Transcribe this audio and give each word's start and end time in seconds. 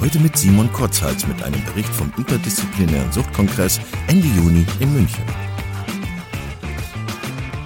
Heute 0.00 0.18
mit 0.18 0.36
Simon 0.36 0.70
Kotzhals 0.72 1.26
mit 1.26 1.42
einem 1.42 1.64
Bericht 1.64 1.88
vom 1.88 2.12
interdisziplinären 2.18 3.10
Suchtkongress 3.12 3.80
Ende 4.08 4.26
Juni 4.28 4.66
in 4.78 4.92
München. 4.92 5.24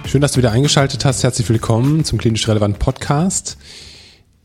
Schön, 0.05 0.21
dass 0.21 0.31
du 0.31 0.37
wieder 0.37 0.51
eingeschaltet 0.51 1.03
hast. 1.03 1.23
Herzlich 1.23 1.49
willkommen 1.49 2.05
zum 2.05 2.17
Klinisch 2.19 2.47
Relevant 2.47 2.79
Podcast. 2.79 3.57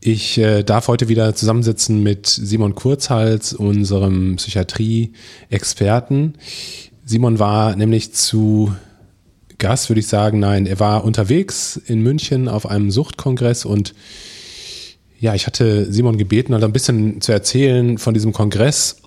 Ich 0.01 0.37
äh, 0.37 0.63
darf 0.63 0.89
heute 0.89 1.07
wieder 1.07 1.33
zusammensitzen 1.33 2.03
mit 2.03 2.27
Simon 2.27 2.75
Kurzhals, 2.75 3.53
unserem 3.53 4.35
Psychiatrie-Experten. 4.35 6.33
Simon 7.05 7.39
war 7.39 7.75
nämlich 7.77 8.13
zu 8.13 8.75
Gast, 9.59 9.89
würde 9.89 10.01
ich 10.01 10.07
sagen. 10.07 10.39
Nein, 10.39 10.65
er 10.65 10.81
war 10.81 11.05
unterwegs 11.05 11.77
in 11.77 12.01
München 12.01 12.49
auf 12.49 12.65
einem 12.69 12.91
Suchtkongress 12.91 13.63
und 13.63 13.95
ja, 15.19 15.33
ich 15.33 15.47
hatte 15.47 15.91
Simon 15.91 16.17
gebeten, 16.17 16.53
halt 16.53 16.63
ein 16.63 16.73
bisschen 16.73 17.21
zu 17.21 17.31
erzählen 17.31 17.97
von 17.97 18.13
diesem 18.13 18.33
Kongress, 18.33 18.97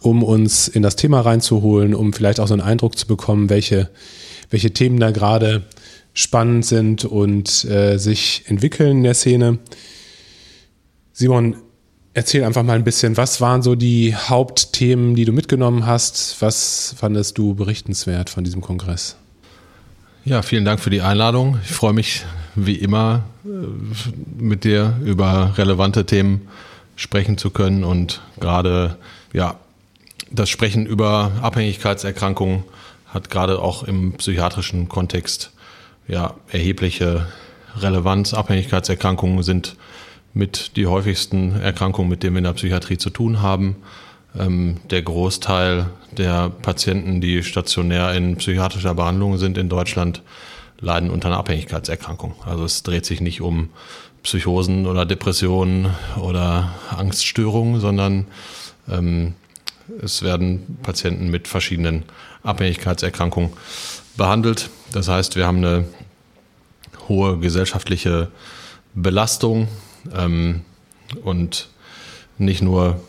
um 0.00 0.22
uns 0.22 0.68
in 0.68 0.82
das 0.82 0.96
Thema 0.96 1.20
reinzuholen, 1.20 1.94
um 1.94 2.12
vielleicht 2.12 2.40
auch 2.40 2.48
so 2.48 2.54
einen 2.54 2.62
Eindruck 2.62 2.96
zu 2.96 3.06
bekommen, 3.06 3.50
welche, 3.50 3.90
welche 4.48 4.72
Themen 4.72 4.98
da 4.98 5.10
gerade 5.10 5.64
spannend 6.14 6.64
sind 6.64 7.04
und 7.04 7.64
äh, 7.66 7.98
sich 7.98 8.44
entwickeln 8.46 8.98
in 8.98 9.02
der 9.04 9.14
Szene. 9.14 9.58
Simon, 11.12 11.56
erzähl 12.14 12.44
einfach 12.44 12.62
mal 12.62 12.74
ein 12.74 12.84
bisschen, 12.84 13.16
was 13.16 13.40
waren 13.40 13.62
so 13.62 13.74
die 13.74 14.14
Hauptthemen, 14.14 15.14
die 15.14 15.24
du 15.24 15.32
mitgenommen 15.32 15.86
hast? 15.86 16.40
Was 16.40 16.94
fandest 16.98 17.38
du 17.38 17.54
berichtenswert 17.54 18.30
von 18.30 18.44
diesem 18.44 18.62
Kongress? 18.62 19.16
Ja, 20.24 20.42
vielen 20.42 20.64
Dank 20.64 20.80
für 20.80 20.90
die 20.90 21.02
Einladung. 21.02 21.58
Ich 21.64 21.70
freue 21.70 21.92
mich 21.92 22.24
wie 22.54 22.76
immer 22.76 23.22
äh, 23.44 23.48
mit 24.38 24.64
dir 24.64 24.98
über 25.04 25.54
relevante 25.56 26.06
Themen 26.06 26.48
sprechen 26.96 27.38
zu 27.38 27.50
können 27.50 27.84
und 27.84 28.20
gerade 28.38 28.96
ja 29.32 29.56
das 30.30 30.48
Sprechen 30.48 30.86
über 30.86 31.32
Abhängigkeitserkrankungen 31.42 32.64
hat 33.06 33.30
gerade 33.30 33.58
auch 33.58 33.82
im 33.82 34.12
psychiatrischen 34.12 34.88
Kontext 34.88 35.52
ja 36.06 36.34
erhebliche 36.48 37.26
Relevanz. 37.76 38.34
Abhängigkeitserkrankungen 38.34 39.42
sind 39.42 39.76
mit 40.32 40.76
die 40.76 40.86
häufigsten 40.86 41.60
Erkrankungen, 41.60 42.08
mit 42.08 42.22
denen 42.22 42.34
wir 42.34 42.38
in 42.38 42.44
der 42.44 42.52
Psychiatrie 42.52 42.98
zu 42.98 43.10
tun 43.10 43.42
haben. 43.42 43.76
Ähm, 44.38 44.76
der 44.90 45.02
Großteil 45.02 45.86
der 46.16 46.50
Patienten, 46.50 47.20
die 47.20 47.42
stationär 47.42 48.12
in 48.14 48.36
psychiatrischer 48.36 48.94
Behandlung 48.94 49.38
sind 49.38 49.58
in 49.58 49.68
Deutschland, 49.68 50.22
leiden 50.80 51.10
unter 51.10 51.28
einer 51.28 51.38
Abhängigkeitserkrankung. 51.38 52.34
Also 52.44 52.64
es 52.64 52.82
dreht 52.82 53.04
sich 53.04 53.20
nicht 53.20 53.40
um 53.40 53.70
Psychosen 54.22 54.86
oder 54.86 55.06
Depressionen 55.06 55.94
oder 56.20 56.74
Angststörungen, 56.90 57.80
sondern 57.80 58.26
ähm, 58.88 59.34
es 60.02 60.22
werden 60.22 60.78
Patienten 60.82 61.30
mit 61.30 61.48
verschiedenen 61.48 62.04
Abhängigkeitserkrankungen 62.42 63.50
behandelt. 64.16 64.70
Das 64.92 65.08
heißt, 65.08 65.36
wir 65.36 65.46
haben 65.46 65.58
eine 65.58 65.84
hohe 67.08 67.38
gesellschaftliche 67.38 68.28
Belastung 68.94 69.68
ähm, 70.14 70.62
und 71.24 71.68
nicht 72.38 72.62
nur 72.62 73.00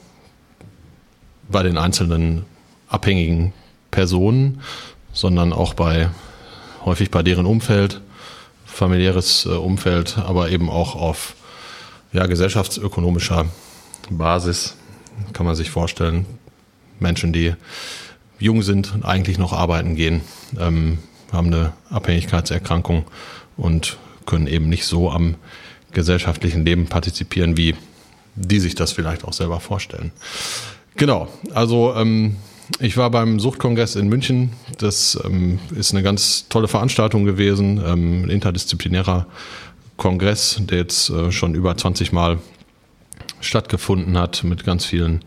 bei 1.49 1.63
den 1.63 1.77
einzelnen 1.77 2.45
abhängigen 2.87 3.53
Personen, 3.91 4.61
sondern 5.13 5.53
auch 5.53 5.73
bei 5.73 6.09
häufig 6.85 7.11
bei 7.11 7.23
deren 7.23 7.45
Umfeld, 7.45 8.01
familiäres 8.65 9.45
äh, 9.45 9.49
Umfeld, 9.49 10.17
aber 10.17 10.49
eben 10.49 10.69
auch 10.69 10.95
auf 10.95 11.35
ja, 12.13 12.25
gesellschaftsökonomischer 12.25 13.45
Basis 14.09 14.75
kann 15.33 15.45
man 15.45 15.55
sich 15.55 15.69
vorstellen. 15.69 16.25
Menschen, 16.99 17.33
die 17.33 17.55
jung 18.39 18.63
sind 18.63 18.93
und 18.93 19.05
eigentlich 19.05 19.37
noch 19.37 19.53
arbeiten 19.53 19.95
gehen, 19.95 20.21
ähm, 20.59 20.99
haben 21.31 21.47
eine 21.47 21.73
Abhängigkeitserkrankung 21.89 23.05
und 23.57 23.97
können 24.25 24.47
eben 24.47 24.69
nicht 24.69 24.85
so 24.85 25.11
am 25.11 25.35
gesellschaftlichen 25.91 26.65
Leben 26.65 26.87
partizipieren, 26.87 27.57
wie 27.57 27.75
die 28.35 28.59
sich 28.59 28.75
das 28.75 28.91
vielleicht 28.91 29.25
auch 29.25 29.33
selber 29.33 29.59
vorstellen. 29.59 30.11
Genau, 30.95 31.27
also 31.53 31.93
ähm, 31.95 32.37
ich 32.79 32.97
war 32.97 33.09
beim 33.11 33.39
Suchtkongress 33.39 33.95
in 33.95 34.07
München. 34.07 34.51
Das 34.77 35.19
ähm, 35.23 35.59
ist 35.75 35.93
eine 35.93 36.03
ganz 36.03 36.47
tolle 36.49 36.67
Veranstaltung 36.67 37.25
gewesen, 37.25 37.81
ähm, 37.85 38.23
ein 38.23 38.29
interdisziplinärer 38.29 39.27
Kongress, 39.97 40.57
der 40.59 40.79
jetzt 40.79 41.09
äh, 41.09 41.31
schon 41.31 41.55
über 41.55 41.75
20 41.75 42.11
Mal 42.11 42.39
stattgefunden 43.39 44.17
hat 44.17 44.43
mit 44.43 44.63
ganz 44.63 44.85
vielen 44.85 45.23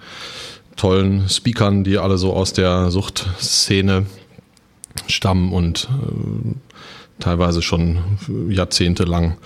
tollen 0.77 1.29
Speakern, 1.29 1.85
die 1.85 1.99
alle 1.99 2.19
so 2.19 2.33
aus 2.33 2.53
der 2.53 2.91
Suchtszene 2.91 4.07
stammen 5.07 5.53
und 5.53 5.89
äh, 5.91 6.55
teilweise 7.21 7.63
schon 7.63 7.99
jahrzehntelang 8.49 9.37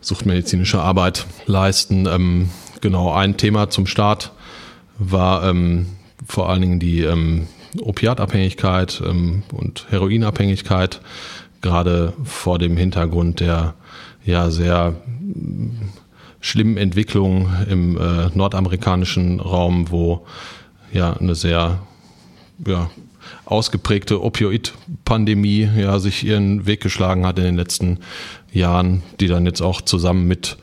suchtmedizinische 0.00 0.80
Arbeit 0.80 1.26
leisten. 1.46 2.06
Ähm, 2.06 2.50
genau, 2.80 3.12
ein 3.12 3.36
Thema 3.36 3.70
zum 3.70 3.86
Start 3.86 4.32
war 4.98 5.48
ähm, 5.48 5.86
vor 6.26 6.48
allen 6.48 6.60
Dingen 6.60 6.80
die 6.80 7.00
ähm, 7.00 7.46
Opiatabhängigkeit 7.80 9.02
ähm, 9.04 9.42
und 9.52 9.86
Heroinabhängigkeit, 9.90 11.00
gerade 11.60 12.12
vor 12.24 12.58
dem 12.58 12.76
Hintergrund 12.76 13.40
der 13.40 13.74
ja 14.24 14.50
sehr 14.50 14.90
mm, 14.90 15.90
schlimmen 16.40 16.76
Entwicklung 16.76 17.48
im 17.68 17.96
äh, 17.96 18.28
nordamerikanischen 18.34 19.40
Raum, 19.40 19.90
wo 19.90 20.26
ja 20.92 21.14
eine 21.14 21.34
sehr 21.34 21.80
ja, 22.66 22.90
ausgeprägte 23.44 24.22
Opioid-Pandemie 24.22 25.68
ja 25.76 25.98
sich 25.98 26.24
ihren 26.24 26.66
Weg 26.66 26.80
geschlagen 26.80 27.26
hat 27.26 27.38
in 27.38 27.44
den 27.44 27.56
letzten 27.56 27.98
Jahren, 28.52 29.02
die 29.20 29.26
dann 29.26 29.46
jetzt 29.46 29.62
auch 29.62 29.80
zusammen 29.80 30.26
mit 30.26 30.58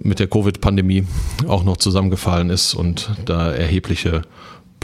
mit 0.00 0.20
der 0.20 0.26
Covid-Pandemie 0.26 1.04
auch 1.46 1.64
noch 1.64 1.76
zusammengefallen 1.76 2.48
ist 2.48 2.72
und 2.72 3.10
da 3.26 3.52
erhebliche 3.52 4.22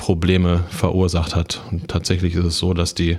Probleme 0.09 0.65
verursacht 0.71 1.37
hat. 1.37 1.61
Und 1.71 1.89
tatsächlich 1.89 2.35
ist 2.35 2.47
es 2.47 2.57
so, 2.57 2.73
dass 2.73 2.95
die 2.95 3.19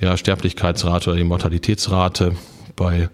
ja, 0.00 0.16
Sterblichkeitsrate 0.16 1.10
oder 1.10 1.18
die 1.18 1.24
Mortalitätsrate 1.24 2.34
bei 2.74 3.10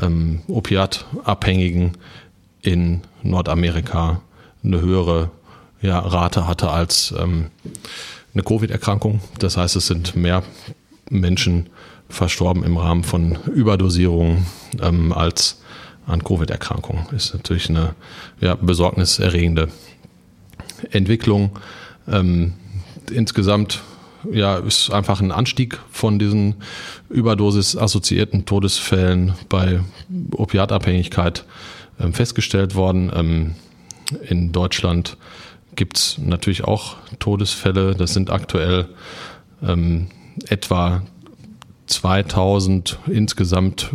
ähm, 0.00 0.42
Opiatabhängigen 0.46 1.96
in 2.62 3.00
Nordamerika 3.24 4.22
eine 4.62 4.80
höhere 4.80 5.32
ja, 5.82 5.98
Rate 5.98 6.46
hatte 6.46 6.70
als 6.70 7.12
ähm, 7.18 7.46
eine 8.34 8.44
Covid-Erkrankung. 8.44 9.20
Das 9.40 9.56
heißt, 9.56 9.74
es 9.74 9.88
sind 9.88 10.14
mehr 10.14 10.44
Menschen 11.10 11.68
verstorben 12.08 12.62
im 12.62 12.76
Rahmen 12.76 13.02
von 13.02 13.36
Überdosierungen 13.52 14.46
ähm, 14.80 15.12
als 15.12 15.60
an 16.06 16.22
Covid-Erkrankungen. 16.22 17.06
Ist 17.16 17.34
natürlich 17.34 17.68
eine 17.68 17.96
ja, 18.40 18.54
besorgniserregende 18.54 19.70
Entwicklung. 20.92 21.58
Ähm, 22.10 22.54
insgesamt 23.10 23.82
ja, 24.30 24.56
ist 24.56 24.90
einfach 24.90 25.20
ein 25.20 25.32
Anstieg 25.32 25.78
von 25.90 26.18
diesen 26.18 26.56
Überdosis-assoziierten 27.08 28.46
Todesfällen 28.46 29.34
bei 29.48 29.80
Opiatabhängigkeit 30.32 31.44
ähm, 32.00 32.12
festgestellt 32.12 32.74
worden. 32.74 33.10
Ähm, 33.14 33.54
in 34.28 34.52
Deutschland 34.52 35.16
gibt 35.76 35.98
es 35.98 36.18
natürlich 36.18 36.64
auch 36.64 36.96
Todesfälle. 37.18 37.94
Das 37.94 38.14
sind 38.14 38.30
aktuell 38.30 38.88
ähm, 39.62 40.08
etwa 40.48 41.02
2000 41.86 42.98
insgesamt 43.06 43.94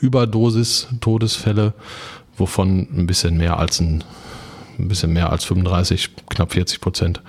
Überdosis-Todesfälle, 0.00 1.74
wovon 2.36 2.88
ein 2.96 3.06
bisschen 3.06 3.36
mehr 3.36 3.58
als 3.58 3.80
ein 3.80 4.04
ein 4.78 4.88
bisschen 4.88 5.12
mehr 5.12 5.30
als 5.30 5.44
35, 5.44 6.10
knapp 6.28 6.52
40 6.52 6.80
Prozent 6.80 7.22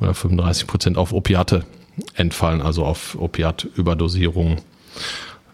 oder 0.00 0.14
35 0.14 0.66
Prozent 0.66 0.98
auf 0.98 1.12
Opiate 1.12 1.64
entfallen, 2.14 2.60
also 2.62 2.84
auf 2.84 3.16
Opiatüberdosierung. 3.18 4.56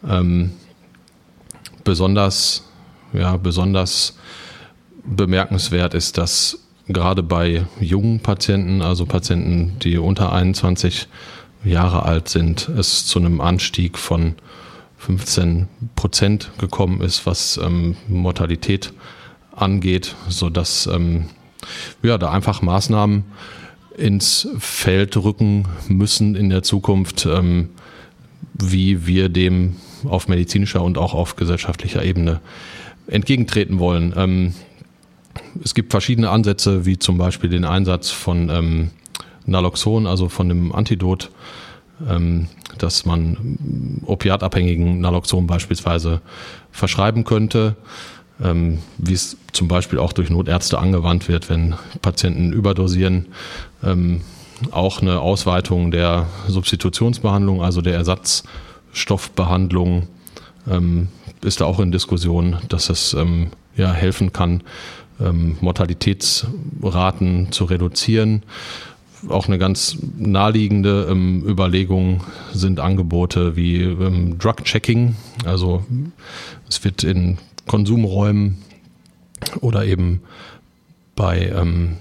Ähm, 0.09 0.53
besonders, 1.85 2.65
ja, 3.12 3.37
besonders 3.37 4.17
bemerkenswert 5.05 5.94
ist, 5.94 6.19
dass 6.19 6.59
gerade 6.89 7.23
bei 7.23 7.67
jungen 7.81 8.21
Patienten, 8.21 8.83
also 8.83 9.06
Patienten, 9.06 9.79
die 9.81 9.99
unter 9.99 10.33
21 10.33 11.09
Jahre 11.65 12.05
alt 12.05 12.29
sind, 12.29 12.69
es 12.69 13.06
zu 13.06 13.19
einem 13.19 13.41
Anstieg 13.41 13.99
von 13.99 14.35
15 14.99 15.69
Prozent 15.97 16.50
gekommen 16.59 17.00
ist, 17.00 17.27
was 17.27 17.59
ähm, 17.62 17.97
Mortalität 18.09 18.93
angeht, 19.54 20.14
sodass 20.28 20.87
ähm, 20.87 21.26
ja, 22.02 22.19
da 22.19 22.31
einfach 22.31 22.62
Maßnahmen 22.62 23.25
ins 23.96 24.49
Feld 24.58 25.16
rücken 25.16 25.66
müssen 25.88 26.34
in 26.34 26.49
der 26.49 26.62
Zukunft, 26.62 27.26
ähm, 27.26 27.69
wie 28.54 29.06
wir 29.06 29.28
dem 29.28 29.76
auf 30.04 30.28
medizinischer 30.28 30.82
und 30.82 30.99
auch 30.99 31.14
auf 31.14 31.37
gesellschaftlicher 31.37 32.04
Ebene 32.04 32.40
entgegentreten 33.06 33.78
wollen. 33.78 34.12
Ähm, 34.16 34.54
es 35.62 35.75
gibt 35.75 35.93
verschiedene 35.93 36.31
Ansätze, 36.31 36.84
wie 36.87 36.99
zum 36.99 37.19
Beispiel 37.19 37.50
den 37.50 37.64
Einsatz 37.64 38.10
von 38.10 38.49
ähm, 38.50 38.90
Naloxon, 39.46 40.06
also 40.06 40.28
von 40.28 40.49
dem 40.49 40.72
Antidot, 40.72 41.31
ähm, 42.08 42.49
dass 42.78 43.04
man 43.04 44.02
opiatabhängigen 44.06 45.00
Naloxon 45.00 45.46
beispielsweise 45.46 46.20
verschreiben 46.70 47.25
könnte, 47.25 47.76
wie 48.38 49.12
es 49.12 49.37
zum 49.52 49.69
Beispiel 49.69 50.00
auch 50.00 50.12
durch 50.12 50.29
Notärzte 50.29 50.79
angewandt 50.79 51.29
wird, 51.29 51.49
wenn 51.49 51.76
Patienten 52.00 52.52
überdosieren. 52.52 53.26
Ähm, 53.84 54.23
auch 54.70 55.02
eine 55.02 55.20
Ausweitung 55.20 55.90
der 55.90 56.29
Substitutionsbehandlung, 56.46 57.62
also 57.62 57.81
der 57.81 57.94
Ersatzstoffbehandlung, 57.94 60.06
ähm, 60.70 61.08
ist 61.43 61.61
da 61.61 61.64
auch 61.64 61.81
in 61.81 61.90
Diskussion, 61.90 62.58
dass 62.69 62.88
es 62.88 63.14
ähm, 63.14 63.49
ja 63.76 63.93
helfen 63.93 64.32
kann, 64.32 64.62
ähm, 65.20 65.56
Mortalitätsraten 65.61 67.50
zu 67.50 67.64
reduzieren. 67.64 68.43
Auch 69.28 69.46
eine 69.46 69.58
ganz 69.58 69.99
naheliegende 70.19 71.06
ähm, 71.11 71.44
Überlegung 71.46 72.23
sind 72.52 72.81
Angebote 72.81 73.56
wie 73.56 73.82
ähm, 73.82 74.38
Drug-Checking. 74.38 75.17
Also 75.44 75.85
es 76.69 76.82
wird 76.85 77.05
in 77.05 77.38
Konsumräumen 77.67 78.59
oder 79.61 79.85
eben 79.85 80.23
bei 81.14 81.49
ähm, 81.49 81.97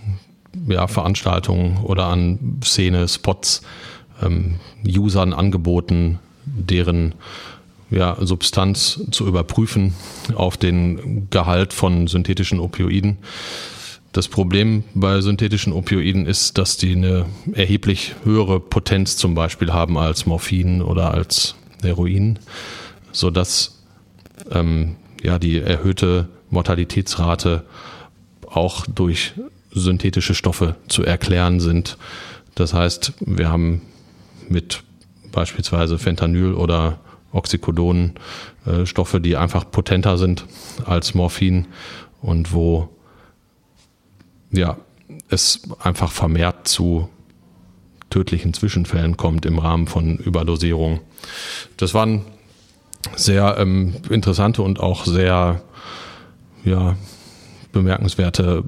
ja, 0.68 0.88
Veranstaltungen 0.88 1.78
oder 1.84 2.06
an 2.06 2.60
Szene-Spots 2.64 3.62
ähm, 4.22 4.56
Usern 4.86 5.34
angeboten, 5.34 6.20
deren 6.46 7.14
ja, 7.90 8.18
Substanz 8.22 9.02
zu 9.12 9.28
überprüfen 9.28 9.94
auf 10.36 10.58
den 10.58 11.28
Gehalt 11.30 11.74
von 11.74 12.08
synthetischen 12.08 12.60
Opioiden. 12.60 13.18
Das 14.14 14.28
Problem 14.28 14.84
bei 14.94 15.22
synthetischen 15.22 15.72
Opioiden 15.72 16.26
ist, 16.26 16.58
dass 16.58 16.78
die 16.78 16.96
eine 16.96 17.26
erheblich 17.54 18.16
höhere 18.24 18.60
Potenz 18.60 19.16
zum 19.16 19.36
Beispiel 19.36 19.72
haben 19.72 19.98
als 19.98 20.26
Morphin 20.26 20.82
oder 20.82 21.14
als 21.14 21.56
Heroin, 21.82 22.40
sodass 23.12 23.80
ähm, 24.52 24.96
ja, 25.22 25.40
die 25.40 25.60
erhöhte 25.60 26.30
Mortalitätsrate 26.50 27.64
auch 28.48 28.86
durch 28.88 29.34
synthetische 29.72 30.36
Stoffe 30.36 30.76
zu 30.88 31.04
erklären 31.04 31.60
sind. 31.60 31.98
Das 32.56 32.74
heißt, 32.74 33.14
wir 33.22 33.50
haben 33.50 33.82
mit 34.50 34.84
beispielsweise 35.32 35.98
Fentanyl 35.98 36.54
oder 36.54 37.00
Oxycodon 37.32 38.14
äh, 38.66 38.86
Stoffe, 38.86 39.22
die 39.22 39.38
einfach 39.38 39.70
potenter 39.70 40.18
sind 40.18 40.46
als 40.86 41.14
Morphin 41.14 41.68
und 42.22 42.52
wo 42.52 42.90
ja, 44.52 44.78
es 45.30 45.62
einfach 45.80 46.12
vermehrt 46.12 46.68
zu 46.68 47.10
tödlichen 48.10 48.54
Zwischenfällen 48.54 49.16
kommt 49.16 49.46
im 49.46 49.58
Rahmen 49.58 49.88
von 49.88 50.18
Überdosierung. 50.18 51.00
Das 51.78 51.94
waren 51.94 52.26
sehr 53.16 53.58
ähm, 53.58 53.96
interessante 54.10 54.62
und 54.62 54.80
auch 54.80 55.06
sehr 55.06 55.62
ja, 56.64 56.96
bemerkenswerte 57.72 58.64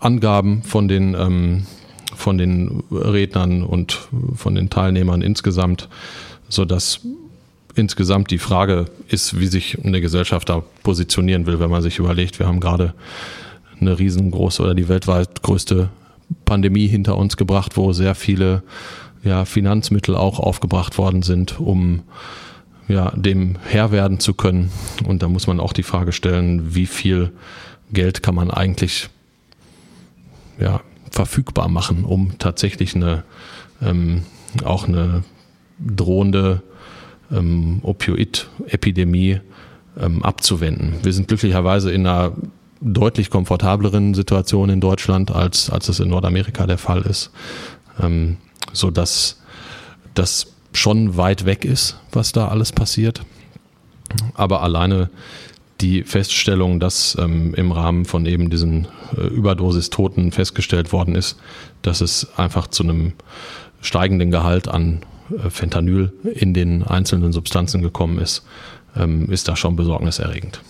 Angaben 0.00 0.62
von 0.62 0.88
den, 0.88 1.14
ähm, 1.14 1.66
von 2.14 2.38
den 2.38 2.82
Rednern 2.90 3.62
und 3.62 4.08
von 4.34 4.54
den 4.54 4.70
Teilnehmern 4.70 5.22
insgesamt, 5.22 5.88
sodass 6.48 7.00
insgesamt 7.74 8.30
die 8.30 8.38
Frage 8.38 8.86
ist, 9.08 9.38
wie 9.38 9.46
sich 9.46 9.82
eine 9.84 10.00
Gesellschaft 10.00 10.48
da 10.48 10.62
positionieren 10.82 11.46
will, 11.46 11.60
wenn 11.60 11.70
man 11.70 11.82
sich 11.82 11.98
überlegt, 11.98 12.38
wir 12.38 12.46
haben 12.46 12.60
gerade 12.60 12.94
eine 13.80 13.98
riesengroße 13.98 14.62
oder 14.62 14.74
die 14.74 14.88
weltweit 14.88 15.42
größte 15.42 15.88
Pandemie 16.44 16.86
hinter 16.86 17.16
uns 17.16 17.36
gebracht, 17.36 17.76
wo 17.76 17.92
sehr 17.92 18.14
viele 18.14 18.62
ja, 19.24 19.44
Finanzmittel 19.44 20.16
auch 20.16 20.38
aufgebracht 20.38 20.98
worden 20.98 21.22
sind, 21.22 21.60
um 21.60 22.02
ja, 22.92 23.10
dem 23.16 23.56
Herr 23.64 23.90
werden 23.90 24.20
zu 24.20 24.34
können. 24.34 24.70
Und 25.06 25.22
da 25.22 25.28
muss 25.28 25.46
man 25.46 25.60
auch 25.60 25.72
die 25.72 25.82
Frage 25.82 26.12
stellen, 26.12 26.74
wie 26.74 26.86
viel 26.86 27.32
Geld 27.92 28.22
kann 28.22 28.34
man 28.34 28.50
eigentlich 28.50 29.08
ja, 30.60 30.80
verfügbar 31.10 31.68
machen, 31.68 32.04
um 32.04 32.38
tatsächlich 32.38 32.94
eine 32.94 33.24
ähm, 33.80 34.22
auch 34.64 34.86
eine 34.86 35.24
drohende 35.78 36.62
ähm, 37.32 37.80
Opioid-Epidemie 37.82 39.40
ähm, 39.98 40.22
abzuwenden. 40.22 40.94
Wir 41.02 41.12
sind 41.12 41.28
glücklicherweise 41.28 41.90
in 41.90 42.06
einer 42.06 42.32
deutlich 42.80 43.30
komfortableren 43.30 44.14
Situation 44.14 44.68
in 44.68 44.80
Deutschland, 44.80 45.30
als, 45.30 45.70
als 45.70 45.88
es 45.88 46.00
in 46.00 46.08
Nordamerika 46.10 46.66
der 46.66 46.78
Fall 46.78 47.02
ist, 47.02 47.30
ähm, 48.00 48.36
so 48.72 48.90
dass 48.90 49.40
das 50.14 50.51
schon 50.72 51.16
weit 51.16 51.44
weg 51.44 51.64
ist, 51.64 51.98
was 52.12 52.32
da 52.32 52.48
alles 52.48 52.72
passiert. 52.72 53.22
Aber 54.34 54.62
alleine 54.62 55.10
die 55.80 56.04
Feststellung, 56.04 56.80
dass 56.80 57.16
ähm, 57.18 57.54
im 57.54 57.72
Rahmen 57.72 58.04
von 58.04 58.24
eben 58.24 58.50
diesen 58.50 58.86
äh, 59.16 59.22
Überdosis-Toten 59.26 60.32
festgestellt 60.32 60.92
worden 60.92 61.14
ist, 61.14 61.36
dass 61.82 62.00
es 62.00 62.28
einfach 62.36 62.68
zu 62.68 62.84
einem 62.84 63.14
steigenden 63.80 64.30
Gehalt 64.30 64.68
an 64.68 65.00
äh, 65.30 65.50
Fentanyl 65.50 66.12
in 66.22 66.54
den 66.54 66.84
einzelnen 66.84 67.32
Substanzen 67.32 67.82
gekommen 67.82 68.18
ist, 68.18 68.44
ähm, 68.96 69.30
ist 69.30 69.48
da 69.48 69.56
schon 69.56 69.74
besorgniserregend. 69.74 70.60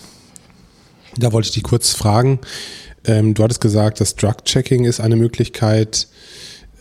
Da 1.16 1.32
wollte 1.32 1.48
ich 1.48 1.54
dich 1.54 1.62
kurz 1.62 1.94
fragen. 1.94 2.40
Ähm, 3.04 3.34
du 3.34 3.42
hattest 3.42 3.60
gesagt, 3.60 4.00
das 4.00 4.16
Drug-Checking 4.16 4.84
ist 4.84 5.00
eine 5.00 5.16
Möglichkeit, 5.16 6.08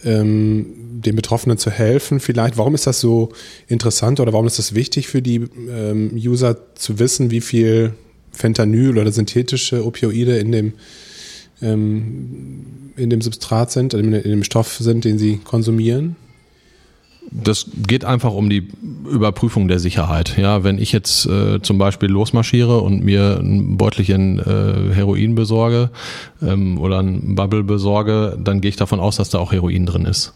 ähm, 0.04 0.66
den 1.02 1.16
Betroffenen 1.16 1.58
zu 1.58 1.72
helfen. 1.72 2.20
Vielleicht, 2.20 2.58
warum 2.58 2.76
ist 2.76 2.88
das 2.88 3.00
so 3.00 3.30
interessant 3.68 4.20
oder 4.20 4.34
warum 4.34 4.48
ist 4.48 4.60
das 4.60 4.76
wichtig 4.76 5.08
für 5.08 5.22
die 5.22 5.48
ähm, 5.70 6.12
User 6.14 6.58
zu 6.76 7.00
wissen, 7.00 7.32
wie 7.32 7.42
viel 7.42 7.94
Fentanyl 8.32 8.98
oder 8.98 9.12
synthetische 9.12 9.86
Opioide 9.86 10.38
in 10.38 10.52
dem, 10.52 10.74
ähm, 11.62 12.92
in 12.96 13.10
dem 13.10 13.22
Substrat 13.22 13.72
sind, 13.72 13.94
in 13.94 14.12
dem 14.12 14.44
Stoff 14.44 14.78
sind, 14.78 15.06
den 15.06 15.18
sie 15.18 15.38
konsumieren? 15.38 16.16
Das 17.30 17.68
geht 17.76 18.04
einfach 18.04 18.34
um 18.34 18.50
die 18.50 18.68
Überprüfung 19.10 19.68
der 19.68 19.80
Sicherheit. 19.80 20.38
Ja, 20.38 20.64
wenn 20.64 20.78
ich 20.78 20.92
jetzt 20.92 21.26
äh, 21.28 21.62
zum 21.62 21.78
Beispiel 21.78 22.10
losmarschiere 22.10 22.82
und 22.82 23.04
mir 23.04 23.40
ein 23.40 23.78
Beutelchen 23.78 24.40
äh, 24.40 24.94
Heroin 24.94 25.36
besorge 25.36 25.92
ähm, 26.42 26.80
oder 26.80 27.00
ein 27.00 27.36
Bubble 27.36 27.64
besorge, 27.64 28.38
dann 28.42 28.62
gehe 28.62 28.70
ich 28.70 28.76
davon 28.76 29.00
aus, 29.00 29.18
dass 29.18 29.30
da 29.30 29.40
auch 29.40 29.52
Heroin 29.52 29.86
drin 29.86 30.06
ist. 30.06 30.34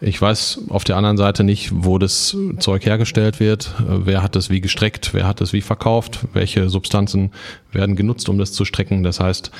Ich 0.00 0.20
weiß 0.20 0.62
auf 0.68 0.84
der 0.84 0.96
anderen 0.96 1.16
Seite 1.16 1.44
nicht, 1.44 1.70
wo 1.72 1.98
das 1.98 2.36
Zeug 2.58 2.84
hergestellt 2.84 3.40
wird, 3.40 3.74
äh, 3.80 4.06
wer 4.06 4.22
hat 4.22 4.36
das 4.36 4.50
wie 4.50 4.60
gestreckt, 4.60 5.14
wer 5.14 5.26
hat 5.26 5.40
das 5.40 5.52
wie 5.52 5.62
verkauft, 5.62 6.20
welche 6.32 6.68
Substanzen 6.68 7.32
werden 7.72 7.96
genutzt, 7.96 8.28
um 8.28 8.38
das 8.38 8.52
zu 8.52 8.64
strecken. 8.64 9.02
Das 9.02 9.20
heißt, 9.20 9.50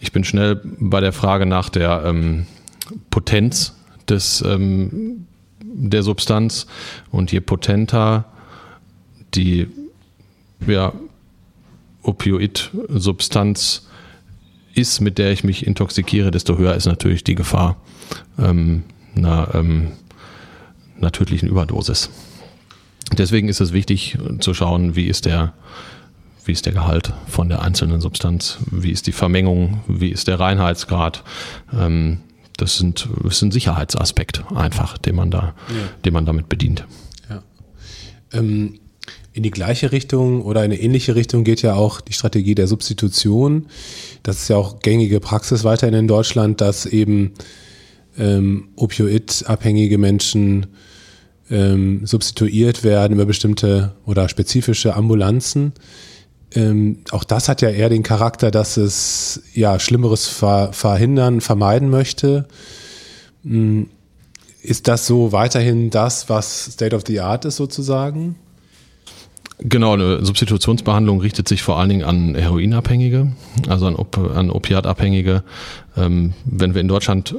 ich 0.00 0.12
bin 0.12 0.24
schnell 0.24 0.60
bei 0.64 1.00
der 1.00 1.12
Frage 1.12 1.46
nach 1.46 1.68
der 1.68 2.02
ähm, 2.04 2.46
Potenz 3.10 3.74
des 4.08 4.42
ähm, 4.46 5.26
der 5.74 6.02
Substanz 6.02 6.66
und 7.10 7.32
je 7.32 7.40
potenter 7.40 8.24
die 9.34 9.66
ja, 10.66 10.92
Opioid-Substanz 12.02 13.88
ist, 14.74 15.00
mit 15.00 15.18
der 15.18 15.32
ich 15.32 15.44
mich 15.44 15.66
intoxikiere, 15.66 16.30
desto 16.30 16.58
höher 16.58 16.74
ist 16.74 16.86
natürlich 16.86 17.24
die 17.24 17.34
Gefahr 17.34 17.76
ähm, 18.38 18.84
einer, 19.16 19.54
ähm, 19.54 19.92
einer 20.98 21.12
tödlichen 21.12 21.48
Überdosis. 21.48 22.10
Deswegen 23.12 23.48
ist 23.48 23.60
es 23.60 23.72
wichtig 23.72 24.18
zu 24.40 24.54
schauen, 24.54 24.96
wie 24.96 25.06
ist 25.06 25.26
der, 25.26 25.52
wie 26.44 26.52
ist 26.52 26.66
der 26.66 26.72
Gehalt 26.72 27.12
von 27.26 27.48
der 27.48 27.62
einzelnen 27.62 28.00
Substanz, 28.00 28.58
wie 28.70 28.90
ist 28.90 29.06
die 29.06 29.12
Vermengung, 29.12 29.82
wie 29.86 30.08
ist 30.08 30.26
der 30.26 30.40
Reinheitsgrad. 30.40 31.22
Ähm, 31.72 32.20
das, 32.56 32.78
sind, 32.78 33.08
das 33.22 33.36
ist 33.36 33.42
ein 33.42 33.50
Sicherheitsaspekt 33.50 34.44
einfach, 34.54 34.98
den 34.98 35.16
man 35.16 35.30
da, 35.30 35.54
ja. 35.68 35.74
den 36.04 36.12
man 36.12 36.26
damit 36.26 36.48
bedient. 36.48 36.86
Ja. 37.28 37.42
Ähm, 38.32 38.78
In 39.32 39.42
die 39.42 39.50
gleiche 39.50 39.90
Richtung 39.90 40.42
oder 40.42 40.64
in 40.64 40.70
eine 40.70 40.80
ähnliche 40.80 41.16
Richtung 41.16 41.42
geht 41.42 41.62
ja 41.62 41.74
auch 41.74 42.00
die 42.00 42.12
Strategie 42.12 42.54
der 42.54 42.68
Substitution. 42.68 43.66
Das 44.22 44.42
ist 44.42 44.48
ja 44.48 44.56
auch 44.56 44.78
gängige 44.78 45.18
Praxis 45.18 45.64
weiterhin 45.64 45.94
in 45.94 46.06
Deutschland, 46.06 46.60
dass 46.60 46.86
eben 46.86 47.32
ähm, 48.16 48.68
Opioid-abhängige 48.76 49.98
Menschen 49.98 50.66
ähm, 51.50 52.06
substituiert 52.06 52.84
werden 52.84 53.14
über 53.14 53.26
bestimmte 53.26 53.96
oder 54.06 54.28
spezifische 54.28 54.94
Ambulanzen. 54.94 55.72
Ähm, 56.54 56.98
auch 57.10 57.24
das 57.24 57.48
hat 57.48 57.62
ja 57.62 57.70
eher 57.70 57.88
den 57.88 58.02
Charakter, 58.02 58.50
dass 58.50 58.76
es 58.76 59.42
ja 59.54 59.78
Schlimmeres 59.80 60.28
ver 60.28 60.72
verhindern, 60.72 61.40
vermeiden 61.40 61.90
möchte. 61.90 62.46
Ähm, 63.44 63.88
ist 64.62 64.88
das 64.88 65.06
so 65.06 65.32
weiterhin 65.32 65.90
das, 65.90 66.28
was 66.28 66.72
State 66.72 66.96
of 66.96 67.02
the 67.06 67.20
Art 67.20 67.44
ist 67.44 67.56
sozusagen? 67.56 68.36
Genau, 69.58 69.92
eine 69.92 70.24
Substitutionsbehandlung 70.24 71.20
richtet 71.20 71.48
sich 71.48 71.62
vor 71.62 71.78
allen 71.78 71.88
Dingen 71.88 72.04
an 72.04 72.34
Heroinabhängige, 72.34 73.32
also 73.68 73.86
an, 73.86 73.94
Op 73.94 74.18
an 74.18 74.50
Opiatabhängige. 74.50 75.44
Ähm, 75.96 76.34
wenn 76.44 76.74
wir 76.74 76.80
in 76.80 76.88
Deutschland 76.88 77.34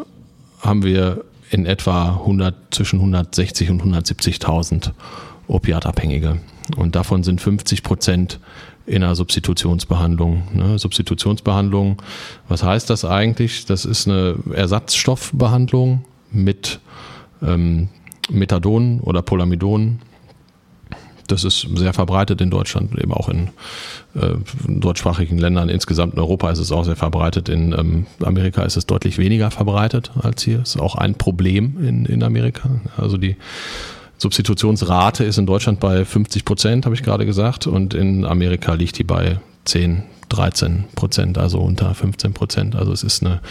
haben 0.62 0.84
wir 0.84 1.26
in 1.50 1.66
etwa 1.66 2.14
100, 2.20 2.56
zwischen 2.72 3.00
160 3.00 3.70
und 3.70 3.84
170.000 3.84 4.92
Opiatabhängige. 5.48 6.40
Und 6.78 6.96
davon 6.96 7.24
sind 7.24 7.42
50 7.42 7.84
Prozent 7.84 8.40
in 8.88 9.04
einer 9.04 9.16
Substitutionsbehandlung. 9.16 10.44
Ne? 10.54 10.80
Substitutionsbehandlung, 10.80 12.02
was 12.48 12.64
heißt 12.64 12.90
das 12.90 13.06
eigentlich? 13.06 13.66
Das 13.66 13.86
ist 13.86 14.08
eine 14.08 14.36
Ersatzstoffbehandlung 14.54 16.06
mit 16.32 16.80
ähm, 17.42 17.90
Methadon 18.30 19.00
oder 19.02 19.22
Polamidon 19.22 20.00
das 21.28 21.44
ist 21.44 21.68
sehr 21.76 21.94
verbreitet 21.94 22.42
in 22.42 22.50
Deutschland, 22.50 22.98
eben 23.00 23.12
auch 23.12 23.30
in, 23.30 23.50
äh, 24.16 24.36
deutschsprachigen 24.68 25.38
Ländern. 25.38 25.70
Insgesamt 25.70 26.14
in 26.14 26.20
Europa 26.20 26.52
ist 26.52 26.60
es 26.60 26.72
auch 26.72 26.86
sehr 26.86 26.96
verbreitet. 26.96 27.50
In 27.50 27.74
ähm, 27.74 28.06
Amerika 28.24 28.64
ist 28.64 28.78
es 28.78 28.86
deutlich 28.86 29.18
weniger 29.18 29.52
verbreitet 29.52 30.12
als 30.22 30.44
hier. 30.44 30.62
Ist 30.62 30.80
auch 30.80 30.96
ein 30.96 31.16
Problem 31.16 31.78
in, 31.86 32.06
in 32.06 32.24
Amerika. 32.24 32.70
Also 32.98 33.18
die 33.18 33.38
Substitutionsrate 34.18 35.24
ist 35.24 35.38
in 35.38 35.46
Deutschland 35.46 35.80
bei 35.80 36.06
50 36.06 36.46
Prozent, 36.46 36.86
habe 36.86 36.96
ich 36.96 37.04
gerade 37.04 37.26
gesagt, 37.26 37.68
und 37.68 37.94
in 37.94 38.26
Amerika 38.26 38.74
liegt 38.74 38.98
die 38.98 39.04
bei 39.04 39.40
10, 39.66 40.04
13 40.30 40.86
Prozent, 40.96 41.38
also 41.38 41.60
unter 41.60 41.94
15 41.94 42.34
Prozent. 42.34 42.76
Also 42.76 42.92
es 42.92 43.04
ist 43.04 43.24
eine, 43.24 43.42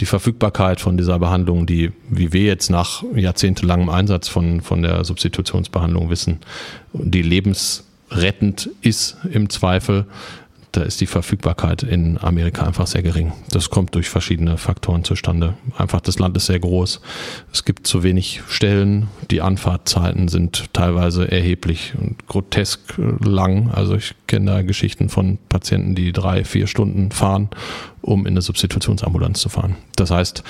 die 0.00 0.06
Verfügbarkeit 0.06 0.80
von 0.80 0.96
dieser 0.96 1.18
Behandlung, 1.18 1.66
die, 1.66 1.92
wie 2.08 2.32
wir 2.32 2.44
jetzt 2.44 2.70
nach 2.70 3.02
jahrzehntelangem 3.14 3.88
Einsatz 3.88 4.28
von, 4.28 4.60
von 4.60 4.82
der 4.82 5.04
Substitutionsbehandlung 5.04 6.10
wissen, 6.10 6.40
die 6.92 7.22
lebensrettend 7.22 8.70
ist 8.82 9.16
im 9.30 9.50
Zweifel, 9.50 10.06
da 10.78 10.84
ist 10.84 11.00
die 11.00 11.06
Verfügbarkeit 11.06 11.82
in 11.82 12.18
Amerika 12.18 12.64
einfach 12.64 12.86
sehr 12.86 13.02
gering. 13.02 13.32
Das 13.50 13.68
kommt 13.68 13.96
durch 13.96 14.08
verschiedene 14.08 14.58
Faktoren 14.58 15.02
zustande. 15.02 15.54
Einfach 15.76 16.00
das 16.00 16.20
Land 16.20 16.36
ist 16.36 16.46
sehr 16.46 16.60
groß. 16.60 17.00
Es 17.52 17.64
gibt 17.64 17.86
zu 17.88 18.04
wenig 18.04 18.42
Stellen. 18.48 19.08
Die 19.32 19.40
Anfahrtzeiten 19.40 20.28
sind 20.28 20.72
teilweise 20.72 21.30
erheblich 21.30 21.94
und 21.98 22.28
grotesk 22.28 22.80
lang. 23.24 23.70
Also 23.72 23.96
ich 23.96 24.14
kenne 24.28 24.52
da 24.52 24.62
Geschichten 24.62 25.08
von 25.08 25.38
Patienten, 25.48 25.96
die 25.96 26.12
drei, 26.12 26.44
vier 26.44 26.68
Stunden 26.68 27.10
fahren, 27.10 27.48
um 28.02 28.20
in 28.26 28.34
eine 28.34 28.42
Substitutionsambulanz 28.42 29.40
zu 29.40 29.48
fahren. 29.48 29.76
Das 29.96 30.10
heißt, 30.10 30.42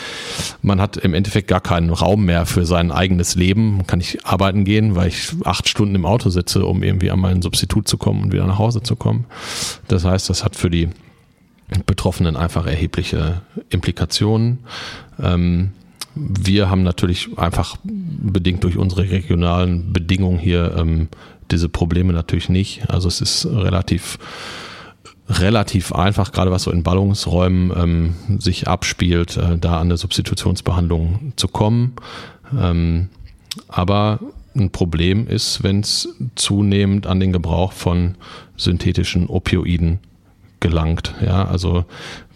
man 0.62 0.81
hat 0.81 0.97
im 0.97 1.14
Endeffekt 1.14 1.49
gar 1.49 1.61
keinen 1.61 1.90
Raum 1.90 2.25
mehr 2.25 2.47
für 2.47 2.67
sein 2.67 2.93
eigenes 2.93 3.35
Leben. 3.35 3.87
Kann 3.87 4.00
ich 4.00 4.25
arbeiten 4.26 4.64
gehen, 4.64 4.95
weil 4.95 5.09
ich 5.09 5.33
acht 5.45 5.69
Stunden 5.69 5.95
im 5.95 6.05
Auto 6.05 6.31
sitze, 6.31 6.64
um 6.64 6.83
irgendwie 6.83 7.11
an 7.11 7.21
mein 7.21 7.43
Substitut 7.43 7.88
zu 7.88 7.99
kommen 7.99 8.25
und 8.25 8.33
wieder 8.33 8.47
nach 8.47 8.59
Hause 8.59 8.83
zu 8.83 8.97
kommen. 8.97 9.26
Das 9.88 10.05
heißt, 10.05 10.28
das 10.31 10.45
hat 10.45 10.57
für 10.57 10.71
die 10.71 10.88
Betroffenen 11.87 12.37
einfach 12.37 12.67
erhebliche 12.67 13.43
Implikationen. 13.71 14.61
Ähm, 15.21 15.73
wir 16.14 16.71
haben 16.71 16.83
natürlich 16.83 17.38
einfach 17.38 17.76
bedingt 17.85 18.64
durch 18.64 18.76
unsere 18.76 19.11
regionalen 19.11 19.93
Bedingungen 19.93 20.38
hier 20.38 20.75
ähm, 20.76 21.09
diese 21.50 21.69
Probleme 21.69 22.12
natürlich 22.12 22.49
nicht. 22.49 22.90
Also 22.90 23.09
es 23.09 23.21
ist 23.21 23.47
relativ 23.47 24.19
relativ 25.28 25.92
einfach, 25.92 26.32
gerade 26.32 26.50
was 26.50 26.62
so 26.62 26.70
in 26.70 26.82
Ballungsräumen 26.82 27.73
ähm, 27.76 28.40
sich 28.40 28.66
abspielt, 28.66 29.37
äh, 29.37 29.58
da 29.58 29.75
an 29.75 29.88
eine 29.88 29.97
Substitutionsbehandlung 29.97 31.32
zu 31.37 31.49
kommen. 31.49 31.94
Ähm, 32.58 33.08
aber 33.68 34.20
ein 34.56 34.70
Problem 34.70 35.28
ist, 35.28 35.62
wenn 35.62 35.80
es 35.80 36.08
zunehmend 36.35 37.06
an 37.06 37.20
den 37.20 37.32
Gebrauch 37.32 37.73
von 37.73 38.14
synthetischen 38.56 39.28
Opioiden 39.28 39.99
gelangt. 40.61 41.14
Ja, 41.25 41.44
also 41.44 41.85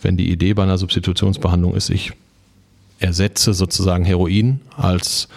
wenn 0.02 0.16
die 0.16 0.30
Idee 0.30 0.54
bei 0.54 0.62
einer 0.62 0.78
Substitutionsbehandlung 0.78 1.74
ist, 1.74 1.90
ich 1.90 2.12
ersetze 2.98 3.54
sozusagen 3.54 4.04
Heroin 4.04 4.60
als 4.76 5.28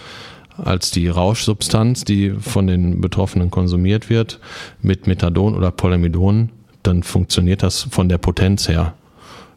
als 0.58 0.90
die 0.90 1.10
Rauschsubstanz, 1.10 2.06
die 2.06 2.32
von 2.32 2.68
den 2.68 3.02
Betroffenen 3.02 3.52
konsumiert 3.52 4.10
wird, 4.10 4.40
mit 4.82 5.06
Methadon 5.06 5.54
oder 5.54 5.70
Polamidon 5.70 6.50
dann 6.88 7.04
funktioniert 7.04 7.64
das 7.64 7.84
von 7.84 8.10
der 8.10 8.18
Potenz 8.18 8.68
her, 8.68 8.94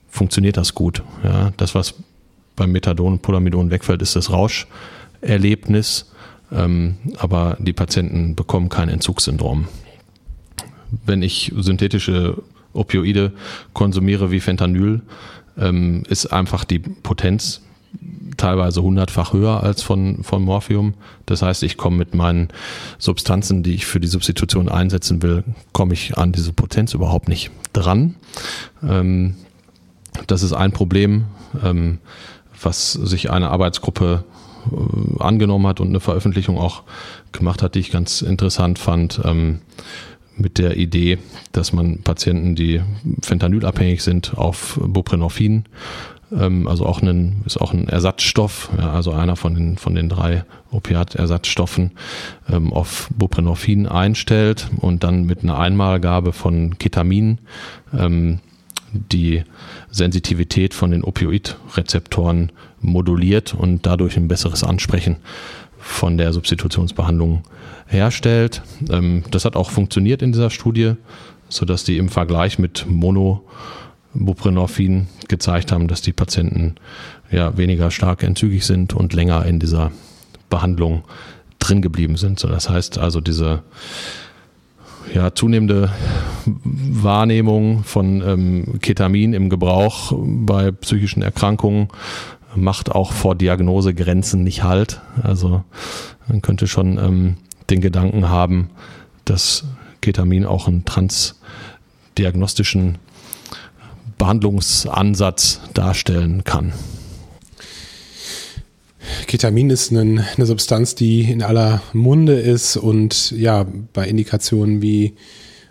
funktioniert 0.08 0.56
das 0.56 0.75
gut. 0.75 1.02
Ja, 1.23 1.52
das, 1.56 1.75
was 1.75 1.94
beim 2.56 2.73
Methadon 2.73 3.14
und 3.14 3.23
Polamidon 3.23 3.70
wegfällt, 3.70 4.02
ist 4.02 4.16
das 4.16 4.30
Rauscherlebnis, 4.30 6.12
ähm, 6.52 6.97
aber 7.18 7.56
die 7.61 7.73
Patienten 7.73 8.35
bekommen 8.35 8.68
kein 8.68 8.88
Entzugssyndrom. 8.88 9.68
Wenn 11.04 11.23
ich 11.23 11.52
synthetische 11.56 12.42
Opioide 12.73 13.32
konsumiere 13.75 14.30
wie 14.30 14.40
Fentanyl, 14.40 15.02
ähm, 15.58 16.04
ist 16.08 16.26
einfach 16.26 16.64
die 16.64 16.78
Potenz 16.78 17.62
teilweise 18.37 18.83
hundertfach 18.83 19.33
höher 19.33 19.62
als 19.62 19.83
von, 19.83 20.23
von 20.23 20.42
Morphium. 20.42 20.95
Das 21.26 21.42
heißt, 21.42 21.62
ich 21.62 21.76
komme 21.76 21.97
mit 21.97 22.14
meinen 22.14 22.49
Substanzen, 22.99 23.62
die 23.62 23.75
ich 23.75 23.87
für 23.87 24.00
die 24.00 24.07
Substitution 24.07 24.68
einsetzen 24.68 25.23
will, 25.23 25.45
komme 25.73 25.92
ich 25.92 26.16
an 26.16 26.33
diese 26.33 26.52
Potenz 26.52 26.95
überhaupt 26.95 27.28
nicht 27.28 27.50
dran. 27.73 28.14
Ähm, 28.83 29.35
das 30.26 30.42
ist 30.42 30.52
ein 30.52 30.73
Problem, 30.73 31.25
ähm, 31.62 31.99
was 32.62 32.92
sich 32.92 33.30
eine 33.30 33.50
Arbeitsgruppe 33.50 34.25
äh, 34.71 35.23
angenommen 35.23 35.66
hat 35.66 35.80
und 35.80 35.88
eine 35.88 36.00
Veröffentlichung 36.00 36.59
auch 36.59 36.83
gemacht 37.33 37.62
hat, 37.62 37.75
die 37.75 37.80
ich 37.80 37.90
ganz 37.90 38.23
interessant 38.23 38.78
fand. 38.78 39.21
Ähm, 39.25 39.61
mit 40.37 40.59
der 40.59 40.76
Idee, 40.76 41.18
dass 41.50 41.73
man 41.73 42.02
Patienten, 42.02 42.54
die 42.54 42.80
fentanylabhängig 43.23 44.04
sind, 44.04 44.38
auf 44.38 44.78
Buprenorphin 44.80 45.64
also 46.30 46.85
auch 46.85 47.00
ein, 47.00 47.42
ist 47.47 47.61
auch 47.61 47.73
ein 47.73 47.88
Ersatzstoff, 47.88 48.70
ja, 48.76 48.92
also 48.92 49.12
einer 49.12 49.37
von 49.37 49.54
den, 49.54 49.78
von 49.78 49.94
den 49.94 50.08
drei 50.08 50.44
Opiatersatzstoffen 50.70 51.92
ähm, 52.50 52.73
auf 52.73 53.08
Buprenorphin 53.16 53.87
einstellt 53.87 54.68
und 54.76 55.04
dann 55.04 55.25
mit 55.25 55.42
einer 55.42 55.58
Einmalgabe 55.58 56.32
von 56.32 56.78
Ketamin 56.78 57.38
ähm, 57.97 58.40
die 58.92 59.42
Sensitivität 59.90 60.75
von 60.75 60.90
den 60.90 61.04
Opioidrezeptoren 61.04 62.52
moduliert 62.80 63.54
und 63.54 63.87
dadurch 63.87 64.16
ein 64.16 64.28
besseres 64.28 64.64
Ansprechen 64.64 65.16
von 65.78 66.18
der 66.18 66.32
Substitutionsbehandlung 66.32 67.42
herstellt. 67.87 68.62
Ähm, 68.90 69.25
das 69.30 69.44
hat 69.44 69.56
auch 69.56 69.70
funktioniert 69.70 70.23
in 70.23 70.32
dieser 70.32 70.50
Studie, 70.50 70.94
sodass 71.49 71.85
die 71.85 71.97
im 71.97 72.08
Vergleich 72.08 72.58
mit 72.58 72.87
Mono 72.88 73.44
Buprenorphin 74.25 75.07
gezeigt 75.29 75.73
haben, 75.73 75.89
dass 75.89 76.03
die 76.03 76.13
Patienten 76.13 76.77
ja 77.31 77.57
weniger 77.57 77.91
stark 77.91 78.23
entzügig 78.23 78.65
sind 78.65 78.95
und 78.95 79.13
länger 79.13 79.45
in 79.47 79.61
dieser 79.61 79.91
Behandlung 80.51 81.05
drin 81.59 81.83
geblieben 81.83 82.17
sind. 82.17 82.39
So, 82.39 82.49
das 82.49 82.71
heißt 82.71 82.99
also 82.99 83.21
diese 83.21 83.63
ja, 85.15 85.35
zunehmende 85.35 85.91
Wahrnehmung 86.45 87.85
von 87.85 88.23
ähm, 88.23 88.79
Ketamin 88.81 89.33
im 89.33 89.49
Gebrauch 89.49 90.13
bei 90.17 90.71
psychischen 90.71 91.23
Erkrankungen 91.23 91.89
macht 92.55 92.93
auch 92.93 93.13
vor 93.13 93.35
Diagnosegrenzen 93.35 94.43
nicht 94.43 94.63
halt. 94.63 95.01
Also 95.23 95.65
man 96.29 96.43
könnte 96.43 96.67
schon 96.67 96.99
ähm, 96.99 97.37
den 97.71 97.81
Gedanken 97.81 98.29
haben, 98.29 98.69
dass 99.25 99.65
Ketamin 100.01 100.45
auch 100.47 100.69
einen 100.69 100.85
transdiagnostischen 100.85 102.99
Behandlungsansatz 104.19 105.61
darstellen 105.75 106.45
kann. 106.45 106.73
Ketamin 109.27 109.71
ist 109.71 109.91
eine, 109.91 110.27
eine, 110.37 110.47
Substanz, 110.47 110.95
die 110.95 111.31
in 111.31 111.43
aller 111.43 111.83
Munde 111.93 112.35
ist 112.35 112.77
und 112.77 113.31
ja 113.31 113.67
bei 113.93 114.07
Indikationen 114.07 114.83
wie 114.83 115.15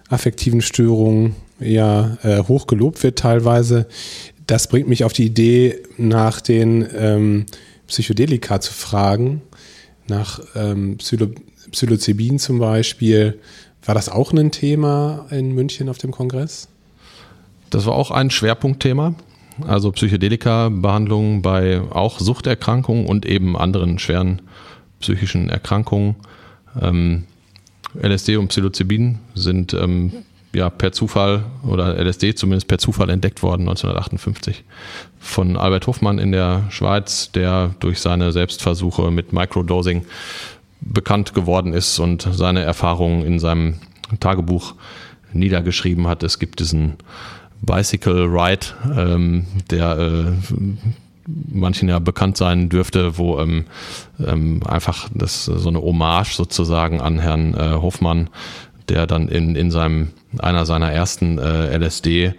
affektiven 0.10 0.62
Störungen 0.62 1.36
ja 1.60 2.18
äh, 2.24 2.44
hoch 2.44 2.68
gelobt 2.68 3.04
wird 3.04 3.20
teilweise. 3.20 3.88
Das 4.46 4.68
bringt 4.68 4.88
mich 4.88 5.04
auf 5.04 5.14
die 5.14 5.26
Idee, 5.26 5.84
nach 5.98 6.40
den 6.40 6.88
ähm, 6.96 7.46
Psychedelika 7.88 8.62
zu 8.62 8.74
fragen, 8.74 9.42
nach 10.08 10.40
ähm, 10.56 10.98
Psilocybin 10.98 12.40
zum 12.40 12.60
Beispiel, 12.60 13.40
War 13.86 13.96
das 13.96 14.10
auch 14.10 14.34
ein 14.34 14.52
Thema 14.52 15.28
in 15.32 15.54
München 15.54 15.90
auf 15.90 15.98
dem 15.98 16.12
Kongress? 16.12 16.70
Das 17.70 17.86
war 17.86 17.94
auch 17.94 18.12
ein 18.12 18.30
Schwerpunktthema. 18.30 19.16
Also 19.68 19.92
Psychedelika-Behandlung 19.92 21.42
bei 21.42 21.82
auch 21.82 22.20
Suchterkrankungen 22.20 23.08
und 23.08 23.26
eben 23.26 23.58
anderen 23.58 23.98
schweren 23.98 24.42
psychischen 25.00 25.50
Erkrankungen. 25.50 26.16
Ähm, 26.80 27.24
LSD 28.00 28.38
und 28.38 28.50
Psilocybin 28.50 29.20
sind 29.34 29.74
ähm, 29.74 30.12
ja 30.54 30.70
per 30.70 30.92
Zufall 30.92 31.44
oder 31.64 31.98
LSD 31.98 32.36
zumindest 32.36 32.68
per 32.68 32.78
Zufall 32.78 33.10
entdeckt 33.10 33.42
worden 33.42 33.64
1958 33.64 34.64
von 35.20 35.58
Albert 35.58 35.88
Hofmann 35.88 36.20
in 36.20 36.32
der 36.32 36.66
Schweiz, 36.70 37.32
der 37.32 37.76
durch 37.80 38.00
seine 38.00 38.32
Selbstversuche 38.32 39.10
mit 39.12 39.34
Microdosing 39.34 40.06
bekannt 40.82 41.34
geworden 41.34 41.74
ist 41.74 42.00
und 42.00 42.28
seine 42.32 42.62
Erfahrungen 42.62 43.26
in 43.26 43.40
seinem 43.40 43.76
Tagebuch 44.20 44.76
niedergeschrieben 45.34 46.08
hat. 46.08 46.24
Es 46.24 46.40
gibt 46.40 46.60
diesen 46.60 46.96
Bicycle 47.62 48.26
Ride, 48.26 48.68
ähm, 48.96 49.46
der 49.70 49.98
äh, 49.98 50.32
manchen 51.28 51.90
ja 51.90 52.00
bekannt 52.00 52.38
sein 52.38 52.70
dürfte, 52.70 53.18
wo 53.18 53.40
ähm, 53.40 53.66
ähm, 54.26 54.62
einfach 54.66 55.10
das 55.14 55.46
so 55.46 55.70
eine 55.70 55.82
Hommage 55.82 56.36
sozusagen 56.36 57.02
an 57.02 57.20
Herrn 57.20 57.54
äh, 57.54 57.74
Hofmann, 57.74 58.30
der 58.90 59.08
dann 59.08 59.28
in, 59.28 59.56
in 59.56 59.72
seinem 59.72 60.10
einer 60.40 60.66
seiner 60.66 60.92
ersten 60.92 61.38
äh, 61.38 61.78
LSD 61.78 62.34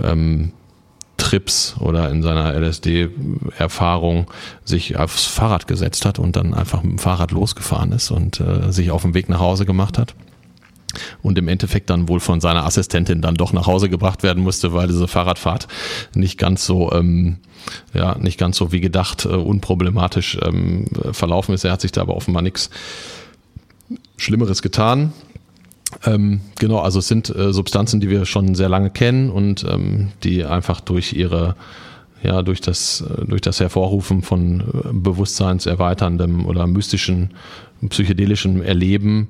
ähm, 0.00 0.52
Trips 1.16 1.76
oder 1.78 2.10
in 2.10 2.22
seiner 2.22 2.54
LSD-Erfahrung 2.54 4.26
sich 4.64 4.96
aufs 4.96 5.26
Fahrrad 5.26 5.66
gesetzt 5.66 6.06
hat 6.06 6.18
und 6.18 6.34
dann 6.34 6.54
einfach 6.54 6.82
mit 6.82 6.92
dem 6.92 6.98
Fahrrad 6.98 7.30
losgefahren 7.30 7.92
ist 7.92 8.10
und 8.10 8.40
äh, 8.40 8.72
sich 8.72 8.90
auf 8.90 9.02
den 9.02 9.12
Weg 9.12 9.28
nach 9.28 9.40
Hause 9.40 9.66
gemacht 9.66 9.98
hat 9.98 10.14
und 11.22 11.38
im 11.38 11.48
Endeffekt 11.48 11.90
dann 11.90 12.08
wohl 12.08 12.20
von 12.20 12.40
seiner 12.40 12.64
Assistentin 12.64 13.20
dann 13.20 13.34
doch 13.34 13.52
nach 13.52 13.66
Hause 13.66 13.88
gebracht 13.88 14.22
werden 14.22 14.42
musste, 14.42 14.72
weil 14.72 14.88
diese 14.88 15.08
Fahrradfahrt 15.08 15.68
nicht 16.14 16.38
ganz 16.38 16.66
so 16.66 16.92
ähm, 16.92 17.38
ja 17.94 18.16
nicht 18.18 18.38
ganz 18.38 18.56
so 18.56 18.72
wie 18.72 18.80
gedacht 18.80 19.24
äh, 19.24 19.28
unproblematisch 19.28 20.38
ähm, 20.42 20.86
verlaufen 21.12 21.54
ist. 21.54 21.64
Er 21.64 21.72
hat 21.72 21.80
sich 21.80 21.92
da 21.92 22.02
aber 22.02 22.16
offenbar 22.16 22.42
nichts 22.42 22.70
Schlimmeres 24.16 24.62
getan. 24.62 25.12
Ähm, 26.04 26.40
genau, 26.58 26.78
also 26.78 27.00
es 27.00 27.08
sind 27.08 27.34
äh, 27.34 27.52
Substanzen, 27.52 28.00
die 28.00 28.10
wir 28.10 28.24
schon 28.24 28.54
sehr 28.54 28.68
lange 28.68 28.90
kennen 28.90 29.30
und 29.30 29.64
ähm, 29.64 30.12
die 30.22 30.44
einfach 30.44 30.80
durch 30.80 31.12
ihre 31.12 31.56
ja, 32.22 32.42
durch 32.42 32.60
das, 32.60 33.00
äh, 33.00 33.24
durch 33.24 33.40
das 33.40 33.60
Hervorrufen 33.60 34.22
von 34.22 34.60
äh, 34.60 34.64
bewusstseinserweiterndem 34.92 36.44
oder 36.46 36.66
mystischen, 36.66 37.30
psychedelischen 37.88 38.62
Erleben 38.62 39.28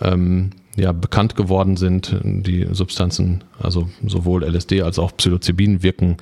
ähm, 0.00 0.50
ja, 0.76 0.92
bekannt 0.92 1.34
geworden 1.36 1.76
sind. 1.76 2.16
Die 2.22 2.66
Substanzen, 2.70 3.44
also 3.58 3.88
sowohl 4.06 4.44
LSD 4.44 4.82
als 4.82 4.98
auch 4.98 5.16
Psilocybin, 5.16 5.82
wirken 5.82 6.18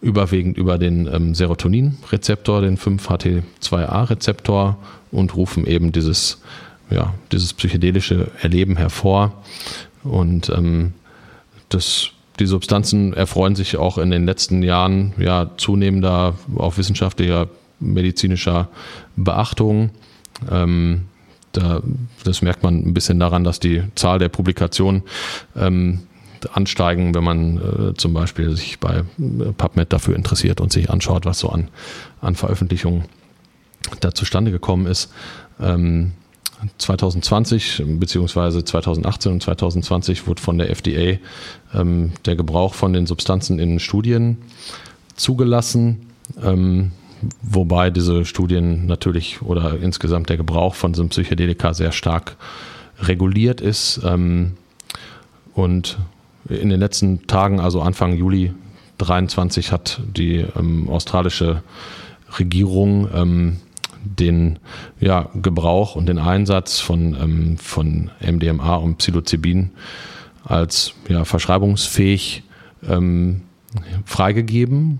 überwiegend 0.00 0.56
über 0.58 0.78
den 0.78 1.06
ähm, 1.06 1.34
Serotonin-Rezeptor, 1.34 2.62
den 2.62 2.76
5-HT2A-Rezeptor 2.76 4.78
und 5.12 5.36
rufen 5.36 5.64
eben 5.66 5.92
dieses, 5.92 6.40
ja, 6.90 7.14
dieses 7.30 7.52
psychedelische 7.52 8.32
Erleben 8.40 8.76
hervor. 8.76 9.44
Und 10.02 10.50
ähm, 10.50 10.94
das, 11.68 12.08
die 12.40 12.46
Substanzen 12.46 13.12
erfreuen 13.12 13.54
sich 13.54 13.76
auch 13.76 13.98
in 13.98 14.10
den 14.10 14.26
letzten 14.26 14.64
Jahren 14.64 15.12
ja, 15.18 15.50
zunehmender 15.56 16.34
auch 16.56 16.78
wissenschaftlicher, 16.78 17.48
medizinischer 17.78 18.68
Beachtung. 19.16 19.90
Ähm, 20.50 21.02
da, 21.52 21.82
das 22.24 22.42
merkt 22.42 22.62
man 22.62 22.86
ein 22.86 22.94
bisschen 22.94 23.20
daran, 23.20 23.44
dass 23.44 23.60
die 23.60 23.82
Zahl 23.94 24.18
der 24.18 24.28
Publikationen 24.28 25.02
ähm, 25.56 26.00
ansteigen, 26.52 27.14
wenn 27.14 27.24
man 27.24 27.58
äh, 27.58 27.94
zum 27.94 28.14
Beispiel 28.14 28.56
sich 28.56 28.80
bei 28.80 28.98
äh, 28.98 29.52
PubMed 29.56 29.92
dafür 29.92 30.16
interessiert 30.16 30.60
und 30.60 30.72
sich 30.72 30.90
anschaut, 30.90 31.24
was 31.24 31.38
so 31.38 31.50
an, 31.50 31.68
an 32.20 32.34
Veröffentlichungen 32.34 33.04
da 34.00 34.12
zustande 34.12 34.50
gekommen 34.50 34.86
ist. 34.86 35.12
Ähm, 35.60 36.12
2020 36.78 37.82
beziehungsweise 37.98 38.64
2018 38.64 39.32
und 39.32 39.42
2020 39.42 40.26
wurde 40.26 40.40
von 40.40 40.58
der 40.58 40.70
FDA 40.70 41.18
ähm, 41.74 42.12
der 42.24 42.36
Gebrauch 42.36 42.74
von 42.74 42.92
den 42.92 43.06
Substanzen 43.06 43.58
in 43.58 43.80
Studien 43.80 44.38
zugelassen. 45.16 46.06
Ähm, 46.42 46.92
wobei 47.42 47.90
diese 47.90 48.24
Studien 48.24 48.86
natürlich 48.86 49.42
oder 49.42 49.78
insgesamt 49.80 50.28
der 50.28 50.36
Gebrauch 50.36 50.74
von 50.74 50.94
so 50.94 51.02
einem 51.02 51.10
Psychedelika 51.10 51.74
sehr 51.74 51.92
stark 51.92 52.36
reguliert 53.00 53.60
ist. 53.60 54.00
Ähm, 54.04 54.52
und 55.54 55.98
in 56.48 56.70
den 56.70 56.80
letzten 56.80 57.26
Tagen, 57.26 57.60
also 57.60 57.82
Anfang 57.82 58.14
Juli 58.14 58.52
23, 58.98 59.72
hat 59.72 60.00
die 60.16 60.44
ähm, 60.56 60.88
australische 60.88 61.62
Regierung 62.38 63.08
ähm, 63.14 63.56
den 64.04 64.58
ja, 65.00 65.28
Gebrauch 65.34 65.94
und 65.94 66.06
den 66.06 66.18
Einsatz 66.18 66.80
von, 66.80 67.16
ähm, 67.20 67.58
von 67.58 68.10
MDMA 68.20 68.76
und 68.76 68.98
Psilocybin 68.98 69.70
als 70.44 70.94
ja, 71.08 71.24
verschreibungsfähig 71.24 72.42
ähm, 72.88 73.42
freigegeben. 74.04 74.98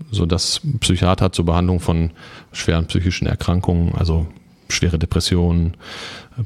Ähm, 0.00 0.06
so 0.10 0.26
dass 0.26 0.60
Psychiater 0.80 1.32
zur 1.32 1.46
Behandlung 1.46 1.80
von 1.80 2.10
schweren 2.52 2.86
psychischen 2.86 3.26
Erkrankungen, 3.26 3.94
also 3.94 4.26
schwere 4.68 4.98
Depressionen, 4.98 5.76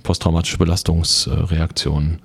posttraumatische 0.03 0.59
Belastungsreaktionen 0.59 2.21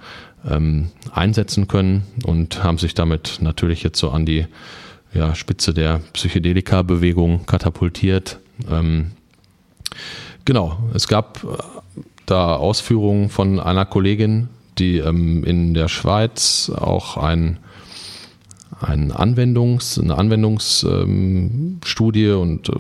ähm, 0.50 0.90
einsetzen 1.12 1.68
können 1.68 2.04
und 2.26 2.64
haben 2.64 2.78
sich 2.78 2.94
damit 2.94 3.40
natürlich 3.42 3.84
jetzt 3.84 4.00
so 4.00 4.12
an 4.12 4.26
die 4.26 4.46
ja, 5.14 5.36
Spitze 5.36 5.74
der 5.74 6.00
Psychedelika-Bewegung 6.14 7.46
katapultiert. 7.46 8.40
Ähm, 8.70 9.12
genau, 10.46 10.78
es 10.94 11.08
gab 11.08 11.44
äh, 11.44 11.48
da 12.26 12.56
Ausführungen 12.56 13.30
von 13.30 13.60
einer 13.60 13.86
Kollegin, 13.86 14.50
die 14.78 14.98
ähm, 14.98 15.44
in 15.44 15.74
der 15.74 15.88
Schweiz 15.88 16.72
auch 16.76 17.18
ein 17.18 17.58
ein 18.82 19.12
Anwendungs, 19.12 20.00
eine 20.00 20.18
Anwendungsstudie 20.18 22.26
ähm, 22.26 22.40
und 22.40 22.70
äh, 22.70 22.74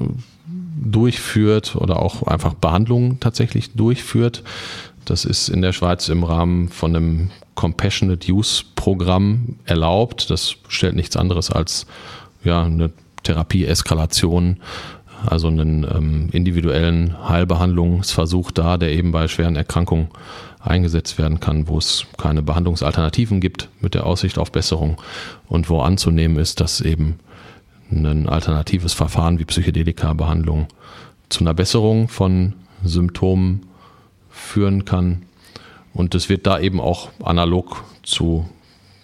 durchführt 0.79 1.75
oder 1.75 1.99
auch 1.99 2.23
einfach 2.23 2.53
Behandlungen 2.53 3.19
tatsächlich 3.19 3.73
durchführt. 3.73 4.43
Das 5.05 5.25
ist 5.25 5.49
in 5.49 5.61
der 5.61 5.73
Schweiz 5.73 6.09
im 6.09 6.23
Rahmen 6.23 6.69
von 6.69 6.95
einem 6.95 7.31
Compassionate 7.55 8.31
Use 8.31 8.63
Programm 8.75 9.55
erlaubt. 9.65 10.29
Das 10.29 10.55
stellt 10.67 10.95
nichts 10.95 11.17
anderes 11.17 11.49
als 11.49 11.87
ja, 12.43 12.63
eine 12.63 12.91
Therapieeskalation, 13.23 14.57
also 15.25 15.47
einen 15.47 15.83
ähm, 15.83 16.29
individuellen 16.31 17.27
Heilbehandlungsversuch 17.27 18.51
da, 18.51 18.77
der 18.77 18.91
eben 18.91 19.11
bei 19.11 19.27
schweren 19.27 19.55
Erkrankungen 19.55 20.09
eingesetzt 20.59 21.17
werden 21.17 21.39
kann, 21.39 21.67
wo 21.67 21.77
es 21.77 22.05
keine 22.17 22.41
Behandlungsalternativen 22.41 23.39
gibt 23.39 23.69
mit 23.79 23.93
der 23.93 24.05
Aussicht 24.05 24.37
auf 24.37 24.51
Besserung 24.51 25.01
und 25.47 25.69
wo 25.69 25.81
anzunehmen 25.81 26.37
ist, 26.37 26.59
dass 26.59 26.81
eben 26.81 27.19
ein 27.91 28.27
alternatives 28.27 28.93
Verfahren 28.93 29.39
wie 29.39 29.45
Psychedelika-Behandlung 29.45 30.67
zu 31.29 31.41
einer 31.41 31.53
Besserung 31.53 32.09
von 32.09 32.53
Symptomen 32.83 33.65
führen 34.29 34.85
kann. 34.85 35.23
Und 35.93 36.15
es 36.15 36.29
wird 36.29 36.45
da 36.45 36.59
eben 36.59 36.79
auch 36.79 37.09
analog 37.23 37.83
zu 38.03 38.47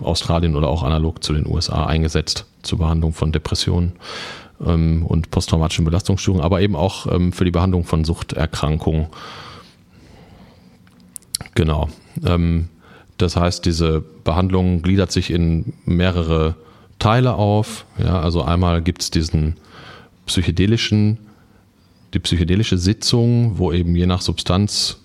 Australien 0.02 0.56
oder 0.56 0.68
auch 0.68 0.84
analog 0.84 1.24
zu 1.24 1.34
den 1.34 1.48
USA 1.48 1.86
eingesetzt 1.86 2.46
zur 2.62 2.80
Behandlung 2.80 3.14
von 3.14 3.32
Depressionen 3.32 3.94
ähm, 4.66 5.06
und 5.06 5.32
posttraumatischen 5.32 5.86
Belastungsstörungen, 5.86 6.44
aber 6.44 6.62
eben 6.62 6.76
auch 6.76 7.08
ähm, 7.08 7.32
für 7.32 7.46
die 7.46 7.52
Behandlung 7.52 7.84
von 7.84 8.04
Suchterkrankungen 8.04 9.08
Genau. 11.56 11.90
Ähm, 12.26 12.70
das 13.18 13.36
heißt, 13.36 13.66
diese 13.66 14.04
Behandlung 14.24 14.82
gliedert 14.82 15.12
sich 15.12 15.30
in 15.30 15.74
mehrere 15.86 16.56
Teile 17.00 17.36
auf. 17.36 17.86
Ja, 17.98 18.20
also 18.20 18.44
einmal 18.44 18.82
gibt 18.82 19.02
es 19.02 19.12
diesen 19.12 19.56
psychedelischen, 20.26 21.18
die 22.14 22.20
psychedelische 22.20 22.78
Sitzung, 22.78 23.58
wo 23.58 23.72
eben 23.72 23.96
je 23.96 24.06
nach 24.06 24.22
Substanz 24.22 25.00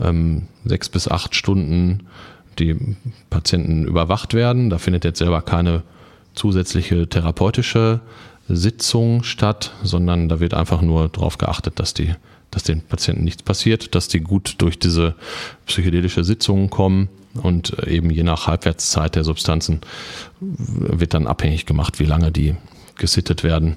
ähm, 0.00 0.48
sechs 0.64 0.88
bis 0.88 1.08
acht 1.08 1.34
Stunden 1.34 2.06
die 2.58 2.76
Patienten 3.30 3.84
überwacht 3.84 4.34
werden. 4.34 4.70
Da 4.70 4.78
findet 4.78 5.04
jetzt 5.04 5.18
selber 5.18 5.42
keine 5.42 5.82
zusätzliche 6.34 7.08
therapeutische 7.08 8.00
Sitzung 8.48 9.22
statt, 9.22 9.72
sondern 9.82 10.28
da 10.28 10.40
wird 10.40 10.54
einfach 10.54 10.82
nur 10.82 11.08
darauf 11.08 11.38
geachtet, 11.38 11.78
dass 11.78 11.94
die 11.94 12.14
dass 12.54 12.62
den 12.62 12.80
Patienten 12.80 13.24
nichts 13.24 13.42
passiert, 13.42 13.94
dass 13.94 14.08
die 14.08 14.20
gut 14.20 14.56
durch 14.58 14.78
diese 14.78 15.14
psychedelische 15.66 16.24
Sitzungen 16.24 16.70
kommen 16.70 17.08
und 17.34 17.78
äh, 17.80 17.90
eben 17.90 18.10
je 18.10 18.22
nach 18.22 18.46
Halbwertszeit 18.46 19.16
der 19.16 19.24
Substanzen 19.24 19.80
wird 20.40 21.14
dann 21.14 21.26
abhängig 21.26 21.66
gemacht, 21.66 21.98
wie 21.98 22.04
lange 22.04 22.30
die 22.30 22.54
gesittet 22.96 23.42
werden. 23.42 23.76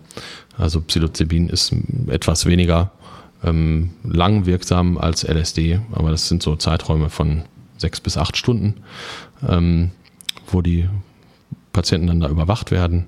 Also 0.58 0.82
Psilocybin 0.82 1.50
ist 1.50 1.74
etwas 2.08 2.46
weniger 2.46 2.92
ähm, 3.44 3.92
lang 4.04 4.46
wirksam 4.46 4.98
als 4.98 5.24
LSD, 5.24 5.80
aber 5.92 6.12
das 6.12 6.28
sind 6.28 6.44
so 6.44 6.56
Zeiträume 6.56 7.10
von 7.10 7.44
sechs 7.78 8.00
bis 8.00 8.18
acht 8.18 8.38
Stunden, 8.38 8.76
ähm, 9.48 9.92
wo 10.52 10.62
die 10.62 10.88
Patienten 11.74 12.08
dann 12.08 12.20
da 12.20 12.30
überwacht 12.30 12.72
werden. 12.72 13.06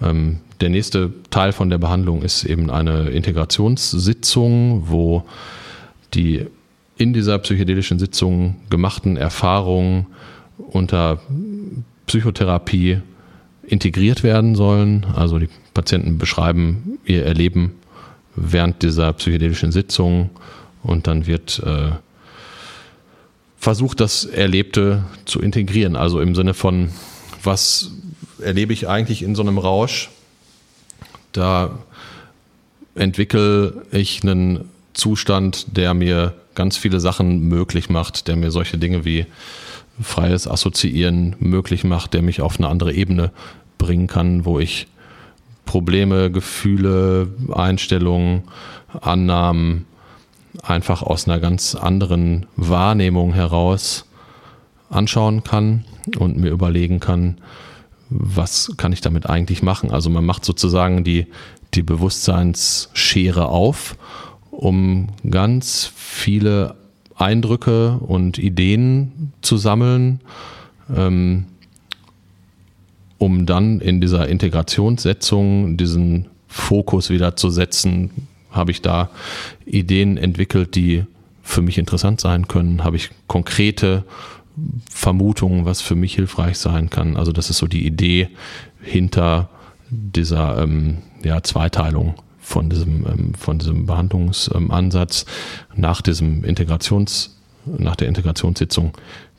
Ähm, 0.00 0.40
der 0.62 0.70
nächste 0.70 1.12
Teil 1.30 1.52
von 1.52 1.68
der 1.70 1.78
Behandlung 1.78 2.22
ist 2.22 2.44
eben 2.44 2.70
eine 2.70 3.10
Integrationssitzung, 3.10 4.84
wo 4.88 5.24
die 6.14 6.46
in 6.96 7.12
dieser 7.12 7.38
psychedelischen 7.38 7.98
Sitzung 7.98 8.56
gemachten 8.70 9.16
Erfahrungen 9.16 10.06
unter 10.58 11.20
Psychotherapie 12.06 13.00
integriert 13.66 14.22
werden 14.22 14.54
sollen. 14.54 15.04
Also 15.16 15.38
die 15.38 15.48
Patienten 15.74 16.18
beschreiben 16.18 16.98
ihr 17.04 17.24
Erleben 17.24 17.72
während 18.36 18.82
dieser 18.82 19.12
psychedelischen 19.14 19.72
Sitzung 19.72 20.30
und 20.84 21.06
dann 21.08 21.26
wird 21.26 21.60
äh, 21.64 21.90
versucht, 23.56 23.98
das 24.00 24.24
Erlebte 24.24 25.04
zu 25.24 25.40
integrieren. 25.40 25.96
Also 25.96 26.20
im 26.20 26.34
Sinne 26.34 26.54
von, 26.54 26.90
was 27.42 27.90
erlebe 28.40 28.72
ich 28.72 28.88
eigentlich 28.88 29.22
in 29.22 29.34
so 29.34 29.42
einem 29.42 29.58
Rausch? 29.58 30.10
Da 31.32 31.70
entwickle 32.94 33.82
ich 33.90 34.22
einen 34.22 34.68
Zustand, 34.92 35.76
der 35.76 35.94
mir 35.94 36.34
ganz 36.54 36.76
viele 36.76 37.00
Sachen 37.00 37.48
möglich 37.48 37.88
macht, 37.88 38.28
der 38.28 38.36
mir 38.36 38.50
solche 38.50 38.78
Dinge 38.78 39.04
wie 39.04 39.26
freies 40.00 40.46
Assoziieren 40.46 41.36
möglich 41.38 41.84
macht, 41.84 42.14
der 42.14 42.22
mich 42.22 42.40
auf 42.40 42.58
eine 42.58 42.68
andere 42.68 42.92
Ebene 42.92 43.30
bringen 43.78 44.06
kann, 44.06 44.44
wo 44.44 44.58
ich 44.58 44.86
Probleme, 45.64 46.30
Gefühle, 46.30 47.28
Einstellungen, 47.52 48.42
Annahmen 49.00 49.86
einfach 50.62 51.02
aus 51.02 51.26
einer 51.26 51.40
ganz 51.40 51.74
anderen 51.74 52.46
Wahrnehmung 52.56 53.32
heraus 53.32 54.04
anschauen 54.90 55.44
kann 55.44 55.84
und 56.18 56.36
mir 56.36 56.50
überlegen 56.50 57.00
kann, 57.00 57.38
was 58.14 58.72
kann 58.76 58.92
ich 58.92 59.00
damit 59.00 59.28
eigentlich 59.28 59.62
machen. 59.62 59.90
Also 59.90 60.10
man 60.10 60.24
macht 60.24 60.44
sozusagen 60.44 61.04
die, 61.04 61.26
die 61.74 61.82
Bewusstseinsschere 61.82 63.46
auf, 63.48 63.96
um 64.50 65.08
ganz 65.28 65.90
viele 65.94 66.76
Eindrücke 67.16 67.98
und 67.98 68.38
Ideen 68.38 69.32
zu 69.40 69.56
sammeln, 69.56 70.20
ähm, 70.94 71.46
um 73.18 73.46
dann 73.46 73.80
in 73.80 74.00
dieser 74.00 74.28
Integrationssetzung 74.28 75.76
diesen 75.76 76.26
Fokus 76.48 77.08
wieder 77.08 77.36
zu 77.36 77.50
setzen, 77.50 78.10
habe 78.50 78.72
ich 78.72 78.82
da 78.82 79.10
Ideen 79.64 80.16
entwickelt, 80.16 80.74
die 80.74 81.04
für 81.42 81.62
mich 81.62 81.78
interessant 81.78 82.20
sein 82.20 82.48
können, 82.48 82.84
habe 82.84 82.96
ich 82.96 83.10
konkrete 83.26 84.04
Vermutungen, 84.90 85.64
was 85.64 85.80
für 85.80 85.94
mich 85.94 86.14
hilfreich 86.14 86.58
sein 86.58 86.90
kann. 86.90 87.16
Also 87.16 87.32
das 87.32 87.50
ist 87.50 87.58
so 87.58 87.66
die 87.66 87.86
Idee 87.86 88.28
hinter 88.82 89.48
dieser 89.90 90.62
ähm, 90.62 90.98
ja, 91.22 91.42
Zweiteilung 91.42 92.14
von 92.40 92.68
diesem, 92.68 93.06
ähm, 93.06 93.34
von 93.34 93.58
diesem 93.58 93.86
Behandlungsansatz. 93.86 95.26
Nach 95.74 96.02
diesem 96.02 96.44
Integrations, 96.44 97.38
nach 97.64 97.96
der 97.96 98.08
Integrationssitzung 98.08 98.92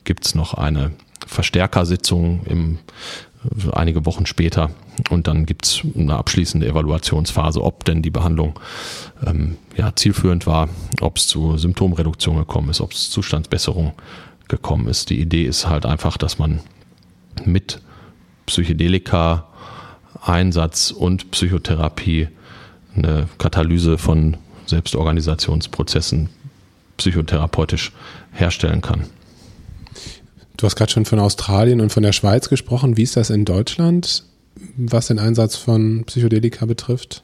gibt 0.04 0.26
es 0.26 0.34
noch 0.34 0.54
eine 0.54 0.92
Verstärkersitzung 1.26 2.44
im, 2.46 2.78
einige 3.72 4.06
Wochen 4.06 4.26
später 4.26 4.70
und 5.10 5.26
dann 5.26 5.46
gibt 5.46 5.66
es 5.66 5.82
eine 5.96 6.16
abschließende 6.16 6.66
Evaluationsphase, 6.66 7.62
ob 7.62 7.84
denn 7.84 8.02
die 8.02 8.10
Behandlung 8.10 8.58
ähm, 9.26 9.56
ja, 9.76 9.94
zielführend 9.94 10.46
war, 10.46 10.68
ob 11.00 11.18
es 11.18 11.26
zu 11.26 11.56
Symptomreduktion 11.58 12.36
gekommen 12.36 12.70
ist, 12.70 12.80
ob 12.80 12.92
es 12.92 13.04
zu 13.04 13.20
Zustandsbesserung 13.20 13.92
gekommen 14.56 14.88
ist. 14.88 15.10
Die 15.10 15.20
Idee 15.20 15.44
ist 15.44 15.68
halt 15.68 15.86
einfach, 15.86 16.16
dass 16.16 16.38
man 16.38 16.60
mit 17.44 17.80
Psychedelika, 18.46 19.46
Einsatz 20.22 20.90
und 20.90 21.30
Psychotherapie 21.30 22.28
eine 22.96 23.28
Katalyse 23.38 23.98
von 23.98 24.36
Selbstorganisationsprozessen 24.66 26.28
psychotherapeutisch 26.96 27.92
herstellen 28.32 28.80
kann. 28.80 29.06
Du 30.56 30.66
hast 30.66 30.76
gerade 30.76 30.92
schon 30.92 31.04
von 31.04 31.18
Australien 31.18 31.80
und 31.80 31.90
von 31.92 32.02
der 32.02 32.12
Schweiz 32.12 32.48
gesprochen. 32.48 32.96
Wie 32.96 33.02
ist 33.02 33.16
das 33.16 33.30
in 33.30 33.44
Deutschland, 33.44 34.24
was 34.76 35.08
den 35.08 35.18
Einsatz 35.18 35.56
von 35.56 36.04
Psychedelika 36.04 36.66
betrifft? 36.66 37.22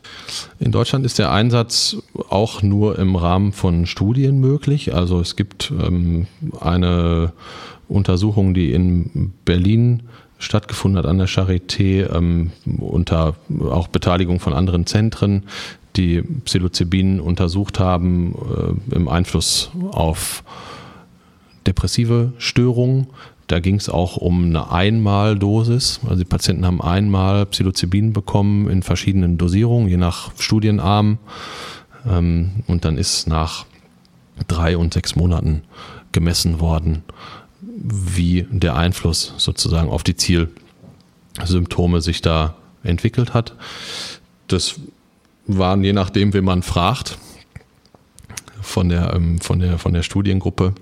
In 0.59 0.73
Deutschland 0.73 1.05
ist 1.05 1.19
der 1.19 1.31
Einsatz 1.31 1.97
auch 2.29 2.63
nur 2.63 2.99
im 2.99 3.17
Rahmen 3.17 3.53
von 3.53 3.87
Studien 3.87 4.41
möglich. 4.41 4.95
Also 4.95 5.21
es 5.21 5.37
gibt 5.37 5.73
ähm, 5.79 6.27
eine 6.61 7.33
Untersuchung, 7.89 8.55
die 8.55 8.73
in 8.73 9.33
Berlin 9.45 10.05
stattgefunden 10.39 10.99
hat 10.99 11.07
an 11.07 11.19
der 11.19 11.29
Charité 11.29 12.15
ähm, 12.15 12.51
unter 12.79 13.35
auch 13.61 13.89
Beteiligung 13.89 14.41
von 14.41 14.55
anderen 14.55 14.87
Zentren, 14.87 15.45
die 15.97 16.23
Psilocybin 16.23 17.21
untersucht 17.21 17.79
haben 17.79 18.35
äh, 18.91 18.95
im 18.95 19.09
Einfluss 19.09 19.71
auf 19.91 20.43
depressive 21.67 22.33
Störungen. 22.39 23.09
Da 23.51 23.59
ging 23.59 23.75
es 23.75 23.89
auch 23.89 24.17
um 24.17 24.45
eine 24.45 24.71
Einmaldosis. 24.71 25.99
Also 26.05 26.15
die 26.15 26.25
Patienten 26.25 26.65
haben 26.65 26.81
einmal 26.81 27.47
Psilocybin 27.47 28.13
bekommen 28.13 28.71
in 28.71 28.85
verschiedenen 28.85 29.39
Dosierungen, 29.39 29.89
je 29.89 29.97
nach 29.97 30.31
Studienarm. 30.39 31.19
Ähm, 32.09 32.63
und 32.69 32.85
dann 32.85 32.97
ist 32.97 33.27
nach 33.27 33.67
drei 34.47 34.77
und 34.77 34.95
sechs 34.95 35.17
Monaten 35.17 35.63
gemessen 36.13 36.61
worden, 36.61 37.03
wie 37.61 38.47
der 38.53 38.77
Einfluss 38.77 39.35
sozusagen 39.39 39.91
auf 39.91 40.05
die 40.05 40.15
Zielsymptome 40.15 42.03
sich 42.03 42.23
da 42.23 42.55
entwickelt 42.85 43.35
hat. 43.35 43.57
Das 44.47 44.77
waren 45.49 45.83
je 45.83 45.93
nachdem, 45.93 46.35
wen 46.35 46.45
man 46.45 46.63
fragt, 46.63 47.19
von 48.61 48.91
der, 48.91 49.13
ähm, 49.13 49.41
von 49.41 49.59
der, 49.59 49.79
von 49.79 49.93
der 49.93 50.05
Studiengruppe, 50.05 50.73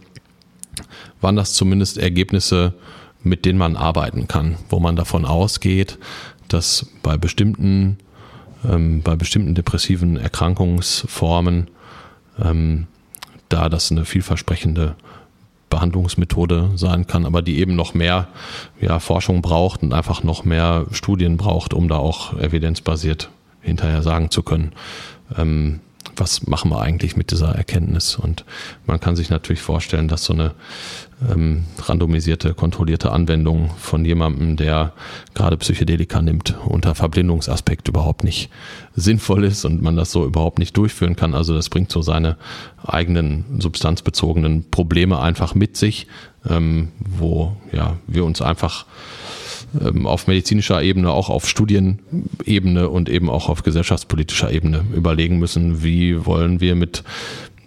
waren 1.21 1.37
das 1.37 1.53
zumindest 1.55 1.99
Ergebnisse, 1.99 2.75
mit 3.23 3.45
denen 3.45 3.59
man 3.59 3.77
arbeiten 3.77 4.29
kann, 4.29 4.57
wo 4.69 4.81
man 4.81 4.97
davon 4.97 5.25
ausgeht, 5.25 5.99
dass 6.49 6.87
bei 7.03 7.17
bestimmten, 7.17 7.99
ähm, 8.69 9.03
bei 9.03 9.17
bestimmten 9.17 9.55
depressiven 9.55 10.17
Erkrankungsformen 10.17 11.69
ähm, 12.43 12.87
da 13.49 13.69
das 13.69 13.91
eine 13.91 14.05
vielversprechende 14.05 14.95
Behandlungsmethode 15.71 16.71
sein 16.77 17.07
kann, 17.07 17.27
aber 17.27 17.43
die 17.43 17.59
eben 17.59 17.77
noch 17.77 17.95
mehr 17.95 18.29
ja, 18.81 18.99
Forschung 19.01 19.43
braucht 19.43 19.83
und 19.83 19.93
einfach 19.93 20.23
noch 20.23 20.45
mehr 20.45 20.87
Studien 20.93 21.37
braucht, 21.37 21.75
um 21.75 21.89
da 21.89 21.97
auch 21.97 22.39
evidenzbasiert 22.39 23.31
hinterher 23.61 24.03
sagen 24.03 24.31
zu 24.31 24.43
können, 24.43 24.73
ähm, 25.37 25.81
was 26.21 26.47
machen 26.47 26.71
wir 26.71 26.81
eigentlich 26.81 27.17
mit 27.17 27.31
dieser 27.31 27.55
Erkenntnis. 27.55 28.17
Und 28.17 28.45
man 28.87 29.01
kann 29.01 29.17
sich 29.17 29.31
natürlich 29.31 29.63
vorstellen, 29.63 30.09
dass 30.09 30.25
so 30.25 30.33
eine 30.33 30.55
ähm, 31.29 31.65
randomisierte, 31.79 32.55
kontrollierte 32.55 33.11
Anwendung 33.11 33.71
von 33.79 34.05
jemandem, 34.05 34.57
der 34.57 34.93
gerade 35.35 35.57
Psychedelika 35.57 36.23
nimmt, 36.23 36.57
unter 36.65 36.95
Verblindungsaspekt 36.95 37.89
überhaupt 37.89 38.25
nicht 38.25 38.51
sinnvoll 38.95 39.45
ist 39.45 39.65
und 39.65 39.83
man 39.83 39.97
das 39.97 40.13
so 40.13 40.25
überhaupt 40.25 40.59
nicht 40.59 40.77
durchführen 40.77 41.17
kann. 41.17 41.35
Also 41.35 41.55
das 41.55 41.69
bringt 41.69 41.91
so 41.91 42.03
seine 42.03 42.37
eigenen 42.85 43.61
substanzbezogenen 43.61 44.71
Probleme 44.71 45.21
einfach 45.21 45.55
mit 45.55 45.77
sich, 45.77 46.07
ähm, 46.49 46.93
wo 46.99 47.57
ja 47.73 47.97
wir 48.07 48.25
uns 48.25 48.41
einfach 48.41 48.87
ähm, 49.81 50.07
auf 50.07 50.27
medizinischer 50.27 50.83
Ebene, 50.83 51.11
auch 51.11 51.29
auf 51.29 51.49
Studienebene 51.49 52.89
und 52.89 53.09
eben 53.09 53.29
auch 53.29 53.49
auf 53.49 53.63
gesellschaftspolitischer 53.63 54.51
Ebene 54.53 54.85
überlegen 54.95 55.39
müssen, 55.39 55.83
wie 55.83 56.27
wollen 56.27 56.61
wir 56.61 56.75
mit 56.75 57.05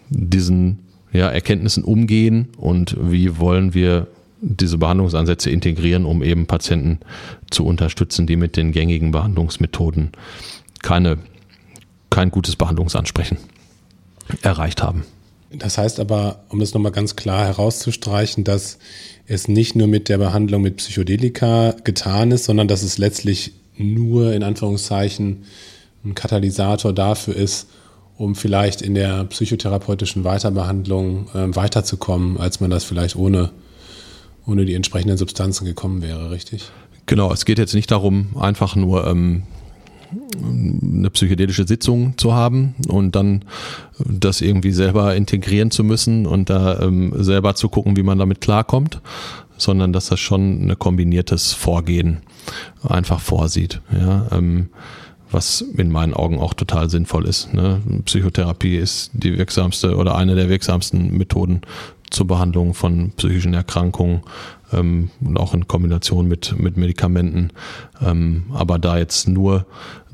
diesen 0.09 0.79
ja, 1.13 1.29
Erkenntnissen 1.29 1.83
umgehen 1.83 2.49
und 2.57 2.95
wie 2.99 3.37
wollen 3.37 3.73
wir 3.73 4.07
diese 4.41 4.77
Behandlungsansätze 4.77 5.51
integrieren, 5.51 6.05
um 6.05 6.23
eben 6.23 6.47
Patienten 6.47 6.99
zu 7.51 7.65
unterstützen, 7.65 8.25
die 8.25 8.35
mit 8.35 8.57
den 8.57 8.71
gängigen 8.71 9.11
Behandlungsmethoden 9.11 10.11
keine, 10.81 11.19
kein 12.09 12.31
gutes 12.31 12.55
Behandlungsansprechen 12.55 13.37
erreicht 14.41 14.81
haben. 14.81 15.03
Das 15.53 15.77
heißt 15.77 15.99
aber, 15.99 16.43
um 16.49 16.59
das 16.59 16.73
nochmal 16.73 16.91
ganz 16.91 17.15
klar 17.15 17.45
herauszustreichen, 17.45 18.43
dass 18.43 18.77
es 19.27 19.47
nicht 19.47 19.75
nur 19.75 19.87
mit 19.87 20.09
der 20.09 20.17
Behandlung 20.17 20.61
mit 20.61 20.77
Psychedelika 20.77 21.75
getan 21.83 22.31
ist, 22.31 22.45
sondern 22.45 22.67
dass 22.67 22.83
es 22.83 22.97
letztlich 22.97 23.53
nur 23.77 24.33
in 24.33 24.43
Anführungszeichen 24.43 25.43
ein 26.03 26.15
Katalysator 26.15 26.93
dafür 26.93 27.35
ist, 27.35 27.67
um 28.17 28.35
vielleicht 28.35 28.81
in 28.81 28.95
der 28.95 29.25
psychotherapeutischen 29.25 30.23
Weiterbehandlung 30.23 31.27
äh, 31.33 31.55
weiterzukommen, 31.55 32.37
als 32.37 32.59
man 32.59 32.69
das 32.69 32.83
vielleicht 32.83 33.15
ohne, 33.15 33.51
ohne 34.45 34.65
die 34.65 34.73
entsprechenden 34.73 35.17
Substanzen 35.17 35.65
gekommen 35.65 36.01
wäre, 36.01 36.31
richtig? 36.31 36.69
Genau, 37.07 37.31
es 37.33 37.45
geht 37.45 37.57
jetzt 37.57 37.73
nicht 37.73 37.91
darum, 37.91 38.37
einfach 38.39 38.75
nur 38.75 39.07
ähm, 39.07 39.43
eine 40.41 41.09
psychedelische 41.09 41.67
Sitzung 41.67 42.17
zu 42.17 42.33
haben 42.33 42.75
und 42.87 43.15
dann 43.15 43.45
das 43.97 44.41
irgendwie 44.41 44.71
selber 44.71 45.15
integrieren 45.15 45.71
zu 45.71 45.83
müssen 45.83 46.25
und 46.25 46.49
da 46.49 46.79
ähm, 46.81 47.13
selber 47.17 47.55
zu 47.55 47.69
gucken, 47.69 47.95
wie 47.97 48.03
man 48.03 48.17
damit 48.17 48.41
klarkommt, 48.41 49.01
sondern 49.57 49.93
dass 49.93 50.07
das 50.07 50.19
schon 50.19 50.69
ein 50.69 50.79
kombiniertes 50.79 51.53
Vorgehen 51.53 52.21
einfach 52.83 53.19
vorsieht. 53.19 53.81
Ja, 53.91 54.27
ähm, 54.31 54.69
was 55.31 55.61
in 55.61 55.89
meinen 55.91 56.13
Augen 56.13 56.39
auch 56.39 56.53
total 56.53 56.89
sinnvoll 56.89 57.25
ist. 57.25 57.53
Ne? 57.53 57.81
Psychotherapie 58.05 58.75
ist 58.75 59.11
die 59.13 59.37
wirksamste 59.37 59.95
oder 59.95 60.15
eine 60.15 60.35
der 60.35 60.49
wirksamsten 60.49 61.17
Methoden 61.17 61.61
zur 62.09 62.27
Behandlung 62.27 62.73
von 62.73 63.11
psychischen 63.11 63.53
Erkrankungen 63.53 64.21
ähm, 64.73 65.09
und 65.21 65.39
auch 65.39 65.53
in 65.53 65.67
Kombination 65.67 66.27
mit, 66.27 66.57
mit 66.59 66.77
Medikamenten. 66.77 67.51
Ähm, 68.05 68.43
aber 68.53 68.77
da 68.77 68.97
jetzt 68.97 69.27
nur 69.27 69.65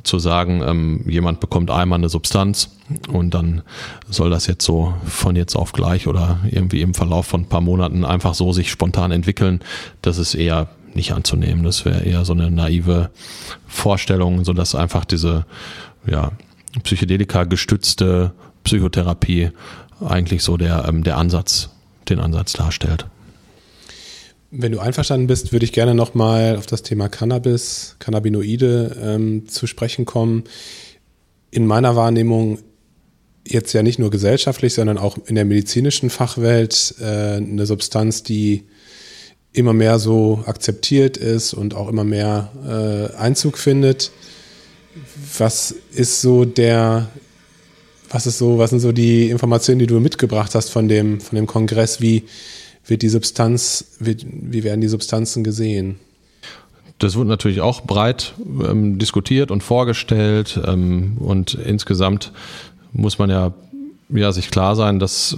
zu 0.08 0.20
sagen, 0.20 0.63
ähm, 0.65 1.04
jemand 1.08 1.39
bekommt 1.39 1.70
einmal 1.70 2.00
eine 2.00 2.10
Substanz 2.10 2.70
und 3.10 3.34
dann 3.34 3.62
soll 4.10 4.30
das 4.30 4.48
jetzt 4.48 4.65
so 4.65 4.93
von 5.06 5.36
jetzt 5.36 5.56
auf 5.56 5.74
gleich 5.74 6.08
oder 6.08 6.39
irgendwie 6.50 6.82
im 6.82 6.93
Verlauf 6.93 7.28
von 7.28 7.41
ein 7.41 7.50
paar 7.50 7.62
Monaten 7.62 8.06
einfach 8.06 8.34
so 8.34 8.54
sich 8.54 8.72
spontan 8.72 9.12
entwickeln, 9.12 9.60
das 10.02 10.17
ist 10.17 10.34
eher 10.34 10.70
nicht 10.93 11.13
anzunehmen. 11.13 11.63
Das 11.63 11.86
wäre 11.86 12.04
eher 12.04 12.26
so 12.26 12.34
eine 12.34 12.52
naive 12.52 13.10
Vorstellung, 13.67 14.43
so 14.43 14.54
dass 14.54 14.76
einfach 14.76 15.06
diese 15.06 15.46
ja, 16.06 16.32
Psychedelika 16.84 17.43
gestützte 17.43 18.34
Psychotherapie 18.63 19.52
eigentlich 20.06 20.43
so 20.43 20.58
der, 20.58 20.86
ähm, 20.88 21.04
der 21.04 21.17
Ansatz, 21.17 21.70
den 22.10 22.20
Ansatz 22.20 22.54
darstellt. 22.54 23.06
Wenn 24.50 24.72
du 24.72 24.80
einverstanden 24.80 25.28
bist, 25.28 25.52
würde 25.52 25.66
ich 25.66 25.74
gerne 25.74 25.94
nochmal 25.94 26.56
auf 26.56 26.66
das 26.66 26.82
Thema 26.82 27.10
Cannabis, 27.10 27.98
Cannabinoide 28.00 28.96
ähm, 29.02 29.48
zu 29.50 29.68
sprechen 29.68 30.06
kommen. 30.06 30.46
In 31.52 31.68
meiner 31.68 31.98
Wahrnehmung 31.98 32.60
jetzt 33.46 33.74
ja 33.74 33.84
nicht 33.84 34.00
nur 34.00 34.10
gesellschaftlich, 34.10 34.74
sondern 34.74 34.98
auch 34.98 35.18
in 35.26 35.36
der 35.36 35.44
medizinischen 35.44 36.10
Fachwelt 36.10 36.96
äh, 37.02 37.38
eine 37.38 37.66
Substanz, 37.66 38.24
die 38.24 38.64
immer 39.52 39.74
mehr 39.74 40.00
so 40.00 40.44
akzeptiert 40.46 41.18
ist 41.18 41.54
und 41.54 41.74
auch 41.74 41.90
immer 41.90 42.04
mehr 42.06 42.52
äh, 42.66 43.18
Einzug 43.18 43.58
findet. 43.58 44.12
Was 45.38 45.76
ist 45.94 46.22
so 46.22 46.46
der, 46.46 47.10
was 48.10 48.28
ist 48.28 48.38
so, 48.38 48.60
was 48.60 48.70
sind 48.70 48.80
so 48.80 48.94
die 48.94 49.30
Informationen, 49.30 49.80
die 49.80 49.88
du 49.88 50.00
mitgebracht 50.00 50.56
hast 50.56 50.70
von 50.70 50.88
dem, 50.88 51.20
von 51.20 51.36
dem 51.36 51.48
Kongress? 51.48 52.00
Wie 52.00 52.24
wird 52.88 53.02
die 53.02 53.10
Substanz, 53.10 53.97
wird, 54.00 54.26
wie 54.28 54.63
werden 54.63 54.82
die 54.82 54.88
Substanzen 54.88 55.43
gesehen? 55.43 56.00
Das 57.00 57.15
wird 57.15 57.28
natürlich 57.28 57.62
auch 57.62 57.82
breit 57.82 58.34
ähm, 58.39 58.97
diskutiert 58.97 59.52
und 59.52 59.62
vorgestellt 59.62 60.60
ähm, 60.65 61.17
und 61.19 61.54
insgesamt 61.54 62.32
muss 62.91 63.19
man 63.19 63.30
ja 63.30 63.54
ja, 64.10 64.32
sich 64.32 64.52
klar 64.52 64.76
sein, 64.76 65.00
dass 65.00 65.38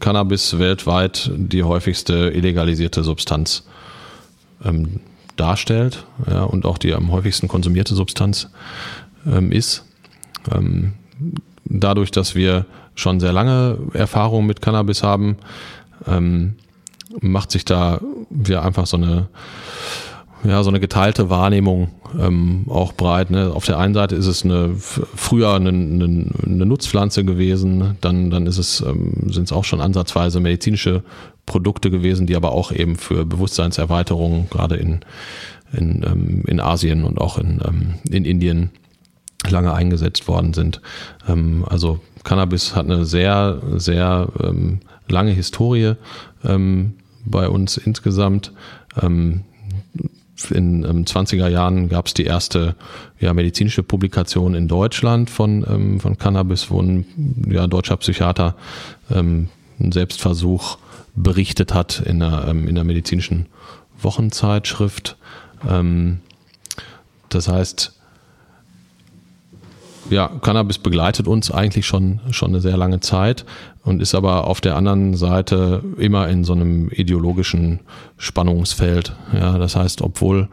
Cannabis 0.00 0.58
weltweit 0.58 1.30
die 1.36 1.62
häufigste 1.62 2.30
illegalisierte 2.34 3.04
Substanz 3.04 3.64
ähm, 4.64 5.00
darstellt 5.36 6.04
ja, 6.28 6.42
und 6.42 6.64
auch 6.64 6.78
die 6.78 6.94
am 6.94 7.12
häufigsten 7.12 7.48
konsumierte 7.48 7.94
Substanz 7.94 8.48
ähm, 9.26 9.52
ist. 9.52 9.84
Ähm, 10.52 10.94
dadurch, 11.64 12.10
dass 12.10 12.34
wir 12.34 12.66
schon 12.94 13.20
sehr 13.20 13.32
lange 13.32 13.78
Erfahrung 13.92 14.46
mit 14.46 14.62
Cannabis 14.62 15.02
haben, 15.02 15.36
ähm, 16.06 16.56
macht 17.20 17.50
sich 17.50 17.64
da 17.64 18.00
ja 18.46 18.62
einfach 18.62 18.86
so 18.86 18.96
eine 18.96 19.28
ja, 20.44 20.62
so 20.62 20.70
eine 20.70 20.80
geteilte 20.80 21.30
Wahrnehmung 21.30 21.88
ähm, 22.18 22.66
auch 22.68 22.92
breit. 22.92 23.30
Ne? 23.30 23.50
Auf 23.52 23.64
der 23.64 23.78
einen 23.78 23.94
Seite 23.94 24.14
ist 24.14 24.26
es 24.26 24.44
eine, 24.44 24.74
früher 24.76 25.54
eine, 25.54 25.70
eine, 25.70 26.30
eine 26.44 26.66
Nutzpflanze 26.66 27.24
gewesen, 27.24 27.96
dann, 28.00 28.30
dann 28.30 28.46
ist 28.46 28.58
es, 28.58 28.80
ähm, 28.80 29.30
sind 29.30 29.44
es 29.44 29.52
auch 29.52 29.64
schon 29.64 29.80
ansatzweise 29.80 30.40
medizinische 30.40 31.02
Produkte 31.46 31.90
gewesen, 31.90 32.26
die 32.26 32.36
aber 32.36 32.52
auch 32.52 32.72
eben 32.72 32.96
für 32.96 33.24
Bewusstseinserweiterung 33.24 34.48
gerade 34.50 34.76
in, 34.76 35.00
in, 35.72 36.04
ähm, 36.04 36.44
in 36.46 36.60
Asien 36.60 37.04
und 37.04 37.18
auch 37.18 37.38
in, 37.38 37.60
ähm, 37.66 37.94
in 38.10 38.24
Indien 38.24 38.70
lange 39.48 39.72
eingesetzt 39.72 40.28
worden 40.28 40.54
sind. 40.54 40.80
Ähm, 41.28 41.64
also 41.68 42.00
Cannabis 42.24 42.74
hat 42.74 42.86
eine 42.86 43.04
sehr, 43.04 43.60
sehr 43.76 44.28
ähm, 44.42 44.80
lange 45.08 45.32
Historie 45.32 45.94
ähm, 46.44 46.94
bei 47.24 47.48
uns 47.48 47.76
insgesamt. 47.76 48.52
Ähm, 49.00 49.44
in 50.50 50.84
ähm, 50.84 51.04
20er 51.04 51.48
Jahren 51.48 51.88
gab 51.88 52.06
es 52.06 52.14
die 52.14 52.24
erste 52.24 52.76
ja, 53.18 53.32
medizinische 53.32 53.82
Publikation 53.82 54.54
in 54.54 54.68
Deutschland 54.68 55.30
von, 55.30 55.64
ähm, 55.68 56.00
von 56.00 56.18
Cannabis, 56.18 56.70
wo 56.70 56.80
ein 56.80 57.06
ja, 57.48 57.66
deutscher 57.66 57.96
Psychiater 57.96 58.54
ähm, 59.10 59.48
einen 59.78 59.92
Selbstversuch 59.92 60.78
berichtet 61.14 61.72
hat 61.72 62.00
in 62.00 62.22
einer, 62.22 62.48
ähm, 62.48 62.68
in 62.68 62.76
einer 62.76 62.84
medizinischen 62.84 63.46
Wochenzeitschrift. 64.00 65.16
Ähm, 65.68 66.20
das 67.30 67.48
heißt, 67.48 67.95
ja, 70.10 70.28
Cannabis 70.40 70.78
begleitet 70.78 71.26
uns 71.28 71.50
eigentlich 71.50 71.86
schon, 71.86 72.20
schon 72.30 72.50
eine 72.50 72.60
sehr 72.60 72.76
lange 72.76 73.00
Zeit 73.00 73.44
und 73.84 74.00
ist 74.00 74.14
aber 74.14 74.46
auf 74.46 74.60
der 74.60 74.76
anderen 74.76 75.16
Seite 75.16 75.82
immer 75.98 76.28
in 76.28 76.44
so 76.44 76.52
einem 76.52 76.88
ideologischen 76.90 77.80
Spannungsfeld. 78.18 79.14
Ja, 79.32 79.58
das 79.58 79.76
heißt, 79.76 80.02
obwohl 80.02 80.48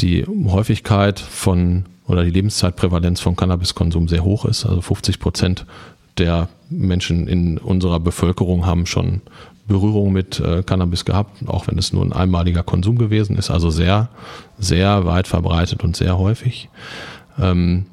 die 0.00 0.24
Häufigkeit 0.26 1.18
von 1.20 1.84
oder 2.06 2.24
die 2.24 2.30
Lebenszeitprävalenz 2.30 3.20
von 3.20 3.36
Cannabiskonsum 3.36 4.08
sehr 4.08 4.24
hoch 4.24 4.44
ist, 4.44 4.66
also 4.66 4.80
50 4.80 5.20
Prozent 5.20 5.64
der 6.18 6.48
Menschen 6.68 7.26
in 7.28 7.58
unserer 7.58 8.00
Bevölkerung 8.00 8.66
haben 8.66 8.86
schon 8.86 9.22
Berührung 9.66 10.12
mit 10.12 10.40
äh, 10.40 10.62
Cannabis 10.62 11.04
gehabt, 11.04 11.48
auch 11.48 11.66
wenn 11.66 11.78
es 11.78 11.92
nur 11.92 12.04
ein 12.04 12.12
einmaliger 12.12 12.62
Konsum 12.62 12.98
gewesen 12.98 13.36
ist, 13.36 13.50
also 13.50 13.70
sehr, 13.70 14.10
sehr 14.58 15.06
weit 15.06 15.26
verbreitet 15.26 15.82
und 15.82 15.96
sehr 15.96 16.18
häufig. 16.18 16.68
Ähm, 17.40 17.86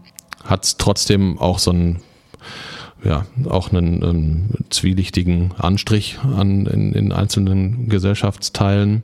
hat 0.51 0.65
es 0.65 0.77
trotzdem 0.77 1.39
auch 1.39 1.57
so 1.57 1.71
einen, 1.71 2.01
ja, 3.03 3.25
auch 3.49 3.71
einen, 3.71 4.03
einen 4.03 4.65
zwielichtigen 4.69 5.53
Anstrich 5.57 6.19
an, 6.19 6.67
in, 6.67 6.93
in 6.93 7.11
einzelnen 7.13 7.87
Gesellschaftsteilen. 7.87 9.03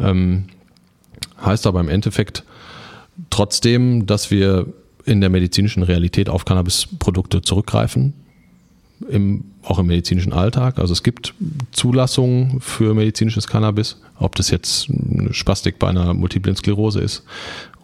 Ähm, 0.00 0.46
heißt 1.40 1.66
aber 1.66 1.80
im 1.80 1.88
Endeffekt 1.88 2.44
trotzdem, 3.30 4.06
dass 4.06 4.30
wir 4.30 4.66
in 5.04 5.20
der 5.20 5.30
medizinischen 5.30 5.84
Realität 5.84 6.28
auf 6.28 6.44
Cannabisprodukte 6.44 7.42
zurückgreifen, 7.42 8.14
im, 9.08 9.44
auch 9.62 9.78
im 9.78 9.86
medizinischen 9.86 10.32
Alltag. 10.32 10.78
Also 10.78 10.92
es 10.92 11.04
gibt 11.04 11.34
Zulassungen 11.70 12.60
für 12.60 12.94
medizinisches 12.94 13.46
Cannabis, 13.46 14.00
ob 14.18 14.34
das 14.34 14.50
jetzt 14.50 14.88
eine 14.90 15.32
Spastik 15.32 15.78
bei 15.78 15.88
einer 15.88 16.12
Multiplen 16.14 16.56
Sklerose 16.56 17.00
ist 17.00 17.24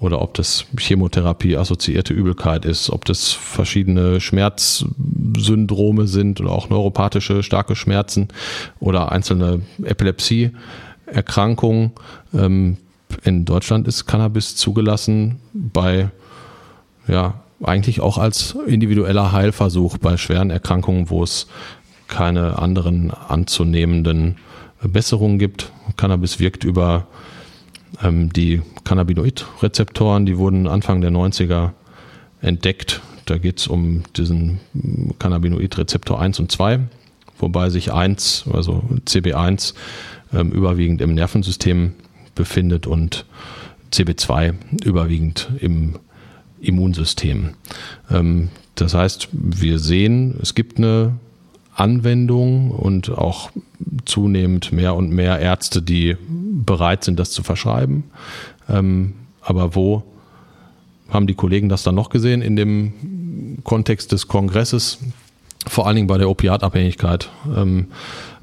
oder 0.01 0.23
ob 0.23 0.35
das 0.35 0.65
Chemotherapie-assoziierte 0.79 2.15
Übelkeit 2.15 2.65
ist, 2.65 2.89
ob 2.91 3.05
das 3.05 3.33
verschiedene 3.33 4.21
Schmerzsyndrome 4.21 6.07
sind 6.07 6.41
oder 6.41 6.51
auch 6.51 6.71
neuropathische 6.71 7.43
starke 7.43 7.75
Schmerzen 7.75 8.29
oder 8.79 9.11
einzelne 9.11 9.63
Epilepsieerkrankungen. 9.83 11.91
Ähm, 12.33 12.77
in 13.25 13.45
Deutschland 13.45 13.89
ist 13.89 14.07
Cannabis 14.07 14.55
zugelassen 14.55 15.41
bei, 15.53 16.11
ja, 17.09 17.41
eigentlich 17.63 18.01
auch 18.01 18.19
als 18.19 18.57
individueller 18.67 19.33
Heilversuch 19.33 19.99
bei 19.99 20.17
schweren 20.17 20.51
Erkrankungen, 20.51 21.11
wo 21.11 21.25
es 21.25 21.49
keine 22.07 22.57
anderen 22.59 23.11
anzunehmenden 23.11 24.37
Besserungen 24.83 25.41
gibt. 25.41 25.73
Cannabis 25.97 26.39
wirkt 26.39 26.63
über 26.63 27.09
ähm, 28.03 28.33
die 28.33 28.63
Cannabinoid-Rezeptoren, 28.85 30.27
die 30.27 30.39
wurden 30.39 30.67
Anfang 30.67 31.01
der 31.01 31.11
90er 31.11 31.73
entdeckt. 32.41 33.01
Da 33.25 33.39
geht 33.39 33.59
es 33.59 33.67
um 33.67 34.05
diesen 34.17 34.61
Cannabinoid-Rezeptor 35.19 36.21
1 36.21 36.39
und 36.41 36.51
2, 36.53 36.81
wobei 37.39 37.71
sich 37.71 37.93
1, 37.93 38.45
also 38.53 38.83
CB1, 39.07 39.75
ähm, 40.33 40.53
überwiegend 40.53 41.01
im 41.01 41.15
Nervensystem 41.15 41.95
befindet 42.35 42.87
und 42.87 43.27
CB2 43.93 44.55
überwiegend 44.85 45.49
im 45.61 45.99
Immunsystem. 46.61 47.55
Ähm, 48.11 48.49
das 48.75 48.95
heißt, 48.95 49.29
wir 49.33 49.79
sehen, 49.79 50.39
es 50.41 50.55
gibt 50.55 50.79
eine 50.79 51.15
Anwendung 51.79 52.71
und 52.71 53.11
auch 53.11 53.51
zunehmend 54.05 54.73
mehr 54.73 54.95
und 54.95 55.11
mehr 55.11 55.39
Ärzte, 55.39 55.81
die 55.81 56.17
bereit 56.29 57.05
sind, 57.05 57.19
das 57.19 57.31
zu 57.31 57.43
verschreiben. 57.43 58.05
Ähm, 58.69 59.15
aber 59.41 59.75
wo 59.75 60.03
haben 61.09 61.27
die 61.27 61.35
Kollegen 61.35 61.69
das 61.69 61.85
dann 61.85 61.95
noch 61.95 62.11
gesehen 62.11 62.43
in 62.43 62.57
dem 62.57 63.59
Kontext 63.65 64.13
des 64.13 64.29
Kongresses? 64.29 64.99
Vor 65.67 65.87
allen 65.87 65.97
Dingen 65.97 66.09
bei 66.09 66.19
der 66.19 66.29
Opiatabhängigkeit, 66.29 67.31
ähm, 67.57 67.87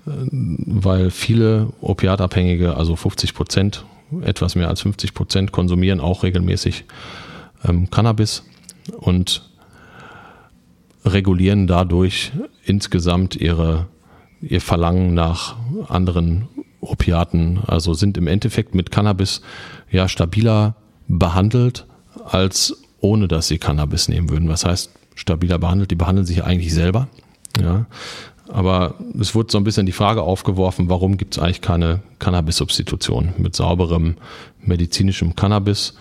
weil 0.06 1.12
viele 1.12 1.70
Opiatabhängige, 1.82 2.76
also 2.76 2.96
50 2.96 3.34
Prozent, 3.34 3.86
etwas 4.22 4.56
mehr 4.56 4.70
als 4.70 4.82
50 4.82 5.14
Prozent 5.14 5.52
konsumieren 5.52 6.00
auch 6.00 6.24
regelmäßig 6.24 6.86
ähm, 7.68 7.90
Cannabis 7.90 8.44
und 8.98 9.50
regulieren 11.06 11.68
dadurch 11.68 12.32
insgesamt 12.64 13.36
ihre, 13.36 13.88
ihr 14.42 14.62
Verlangen 14.62 15.14
nach 15.14 15.56
anderen 15.88 16.48
Opiaten. 16.82 17.60
Also 17.66 17.94
sind 17.94 18.18
im 18.18 18.28
Endeffekt 18.28 18.76
mit 18.76 18.92
Cannabis 18.92 19.42
ja 19.92 20.08
stabiler 20.08 20.76
behandelt 21.08 21.86
als 22.26 22.76
ohne 23.02 23.28
dass 23.28 23.48
sie 23.48 23.60
Cannabis 23.60 24.08
nehmen 24.08 24.30
würden. 24.30 24.50
Was 24.50 24.66
heißt 24.66 24.92
stabiler 25.14 25.60
behandelt? 25.60 25.92
Die 25.92 25.96
behandeln 25.96 26.26
sich 26.26 26.44
eigentlich 26.44 26.74
selber. 26.74 27.08
Ja. 27.62 27.86
Aber 28.50 28.96
es 29.20 29.34
wurde 29.34 29.52
so 29.52 29.58
ein 29.58 29.64
bisschen 29.64 29.86
die 29.86 29.92
Frage 29.92 30.22
aufgeworfen, 30.22 30.90
warum 30.90 31.18
gibt 31.18 31.36
es 31.36 31.42
eigentlich 31.42 31.62
keine 31.62 32.02
Cannabis-Substitution 32.20 33.34
mit 33.38 33.56
sauberem 33.56 34.16
medizinischem 34.62 35.36
Cannabis, 35.36 35.96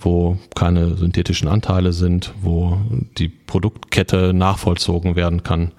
wo 0.00 0.38
keine 0.54 0.96
synthetischen 0.96 1.48
Anteile 1.48 1.92
sind, 1.92 2.32
wo 2.42 2.78
die 3.18 3.28
Produktkette 3.28 4.32
nachvollzogen 4.32 5.16
werden 5.16 5.42
kann, 5.42 5.72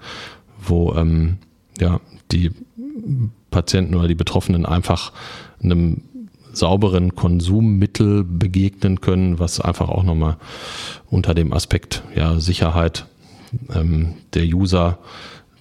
wo 0.58 0.94
ähm, 0.94 1.38
ja, 1.78 2.00
die 2.30 2.52
Patienten 3.50 3.94
oder 3.94 4.08
die 4.08 4.14
Betroffenen 4.14 4.64
einfach 4.64 5.12
einem 5.62 6.02
sauberen 6.52 7.14
Konsummittel 7.14 8.24
begegnen 8.24 9.00
können, 9.00 9.38
was 9.38 9.60
einfach 9.60 9.88
auch 9.88 10.02
nochmal 10.02 10.36
unter 11.08 11.34
dem 11.34 11.52
Aspekt 11.52 12.02
ja, 12.14 12.38
Sicherheit 12.38 13.06
ähm, 13.74 14.14
der 14.34 14.44
User 14.44 14.98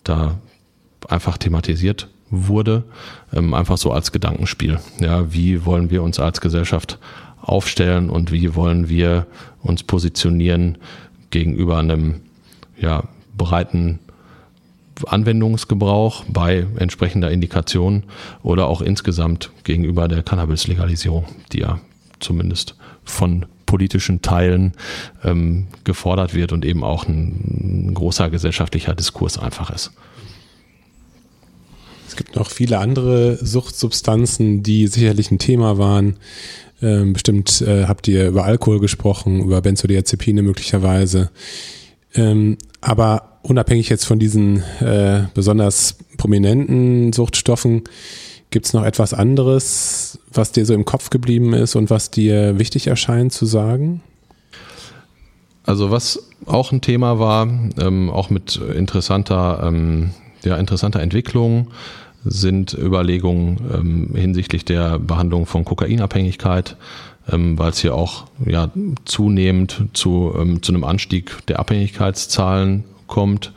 da 0.03 0.39
einfach 1.07 1.37
thematisiert 1.37 2.09
wurde, 2.29 2.83
ähm, 3.33 3.53
einfach 3.53 3.77
so 3.77 3.91
als 3.91 4.11
Gedankenspiel. 4.11 4.79
Ja, 4.99 5.33
wie 5.33 5.65
wollen 5.65 5.89
wir 5.89 6.03
uns 6.03 6.19
als 6.19 6.41
Gesellschaft 6.41 6.99
aufstellen 7.41 8.09
und 8.09 8.31
wie 8.31 8.55
wollen 8.55 8.89
wir 8.89 9.27
uns 9.61 9.83
positionieren 9.83 10.77
gegenüber 11.29 11.77
einem 11.77 12.21
ja, 12.79 13.03
breiten 13.37 13.99
Anwendungsgebrauch 15.05 16.25
bei 16.27 16.67
entsprechender 16.77 17.31
Indikation 17.31 18.03
oder 18.43 18.67
auch 18.67 18.81
insgesamt 18.81 19.51
gegenüber 19.63 20.07
der 20.07 20.23
Cannabis-Legalisierung, 20.23 21.25
die 21.51 21.59
ja 21.59 21.79
zumindest 22.19 22.75
von 23.03 23.45
politischen 23.65 24.21
Teilen 24.21 24.73
ähm, 25.23 25.67
gefordert 25.85 26.33
wird 26.33 26.51
und 26.51 26.65
eben 26.65 26.83
auch 26.83 27.07
ein, 27.07 27.87
ein 27.87 27.93
großer 27.93 28.29
gesellschaftlicher 28.29 28.93
Diskurs 28.93 29.37
einfach 29.37 29.69
ist. 29.71 29.91
Es 32.07 32.17
gibt 32.17 32.35
noch 32.35 32.49
viele 32.49 32.79
andere 32.79 33.37
Suchtsubstanzen, 33.37 34.63
die 34.63 34.87
sicherlich 34.87 35.31
ein 35.31 35.39
Thema 35.39 35.77
waren. 35.77 36.17
Ähm, 36.81 37.13
bestimmt 37.13 37.61
äh, 37.61 37.85
habt 37.85 38.07
ihr 38.07 38.27
über 38.27 38.45
Alkohol 38.45 38.79
gesprochen, 38.79 39.41
über 39.41 39.61
Benzodiazepine 39.61 40.41
möglicherweise. 40.41 41.29
Ähm, 42.15 42.57
aber 42.81 43.39
unabhängig 43.43 43.89
jetzt 43.89 44.05
von 44.05 44.19
diesen 44.19 44.63
äh, 44.79 45.25
besonders 45.33 45.97
prominenten 46.17 47.13
Suchtstoffen, 47.13 47.83
gibt 48.49 48.65
es 48.65 48.73
noch 48.73 48.83
etwas 48.83 49.13
anderes, 49.13 50.19
was 50.31 50.51
dir 50.51 50.65
so 50.65 50.73
im 50.73 50.85
Kopf 50.85 51.09
geblieben 51.09 51.53
ist 51.53 51.75
und 51.75 51.89
was 51.89 52.11
dir 52.11 52.59
wichtig 52.59 52.87
erscheint 52.87 53.31
zu 53.31 53.45
sagen? 53.45 54.01
Also 55.63 55.91
was 55.91 56.27
auch 56.45 56.71
ein 56.71 56.81
Thema 56.81 57.19
war, 57.19 57.47
ähm, 57.79 58.09
auch 58.09 58.29
mit 58.29 58.57
interessanter, 58.57 59.61
ähm, 59.63 60.11
ja, 60.43 60.57
interessanter 60.57 60.99
Entwicklung, 60.99 61.69
sind 62.23 62.73
Überlegungen 62.73 63.57
ähm, 63.73 64.15
hinsichtlich 64.15 64.65
der 64.65 64.99
Behandlung 64.99 65.45
von 65.45 65.65
Kokainabhängigkeit, 65.65 66.77
ähm, 67.31 67.57
weil 67.57 67.71
es 67.71 67.79
hier 67.79 67.95
auch 67.95 68.25
ja, 68.45 68.69
zunehmend 69.05 69.83
zu, 69.93 70.33
ähm, 70.37 70.61
zu 70.61 70.71
einem 70.71 70.83
Anstieg 70.83 71.45
der 71.47 71.59
Abhängigkeitszahlen 71.59 72.83
kommt. 73.07 73.53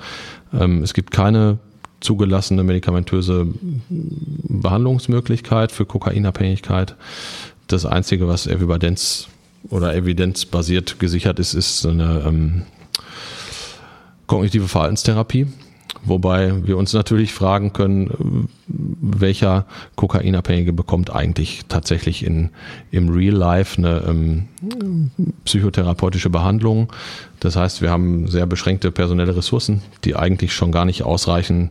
Ähm, 0.53 0.83
es 0.83 0.95
gibt 0.95 1.11
keine 1.11 1.59
zugelassene 2.01 2.63
medikamentöse 2.63 3.47
Behandlungsmöglichkeit 3.89 5.73
für 5.73 5.87
Kokainabhängigkeit. 5.87 6.97
Das 7.67 7.87
Einzige, 7.87 8.29
was 8.29 8.47
Evidenz 8.47 9.29
oder 9.71 9.95
evidenzbasiert 9.95 10.99
gesichert 10.99 11.39
ist, 11.39 11.55
ist 11.55 11.87
eine 11.87 12.25
ähm, 12.27 12.63
kognitive 14.27 14.69
Verhaltenstherapie. 14.69 15.47
Wobei 16.05 16.67
wir 16.67 16.77
uns 16.77 16.93
natürlich 16.93 17.33
fragen 17.33 17.73
können, 17.73 18.49
welcher 18.67 19.67
Kokainabhängige 19.97 20.73
bekommt 20.73 21.15
eigentlich 21.15 21.63
tatsächlich 21.69 22.25
in, 22.25 22.51
im 22.91 23.09
Real 23.09 23.35
Life 23.35 23.79
eine 23.79 24.05
ähm, 24.07 24.49
psychotherapeutische 25.45 26.31
Behandlung. 26.31 26.93
Das 27.41 27.57
heißt, 27.57 27.81
wir 27.81 27.91
haben 27.91 28.29
sehr 28.29 28.47
beschränkte 28.47 28.91
personelle 28.91 29.37
Ressourcen, 29.37 29.83
die 30.05 30.15
eigentlich 30.15 30.53
schon 30.53 30.73
gar 30.73 30.85
nicht 30.85 31.03
ausreichen 31.03 31.71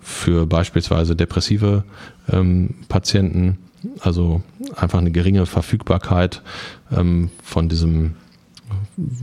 für 0.00 0.46
beispielsweise 0.46 1.16
depressive 1.16 1.84
ähm, 2.30 2.74
Patienten. 2.88 3.58
Also 4.00 4.42
einfach 4.76 5.00
eine 5.00 5.10
geringe 5.10 5.46
Verfügbarkeit 5.46 6.42
ähm, 6.96 7.30
von 7.42 7.68
diesem 7.68 8.14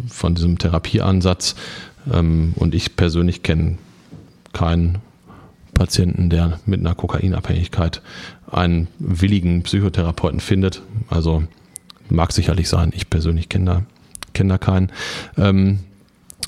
von 0.09 0.35
diesem 0.35 0.57
Therapieansatz. 0.57 1.55
Ähm, 2.11 2.53
und 2.55 2.75
ich 2.75 2.95
persönlich 2.95 3.43
kenne 3.43 3.77
keinen 4.53 4.99
Patienten, 5.73 6.29
der 6.29 6.59
mit 6.65 6.81
einer 6.81 6.95
Kokainabhängigkeit 6.95 8.01
einen 8.51 8.87
willigen 8.99 9.63
Psychotherapeuten 9.63 10.39
findet. 10.39 10.81
Also 11.09 11.43
mag 12.09 12.33
sicherlich 12.33 12.67
sein. 12.67 12.91
Ich 12.95 13.09
persönlich 13.09 13.49
kenne 13.49 13.65
da, 13.65 13.83
kenn 14.33 14.49
da 14.49 14.57
keinen. 14.57 14.91
Ähm, 15.37 15.79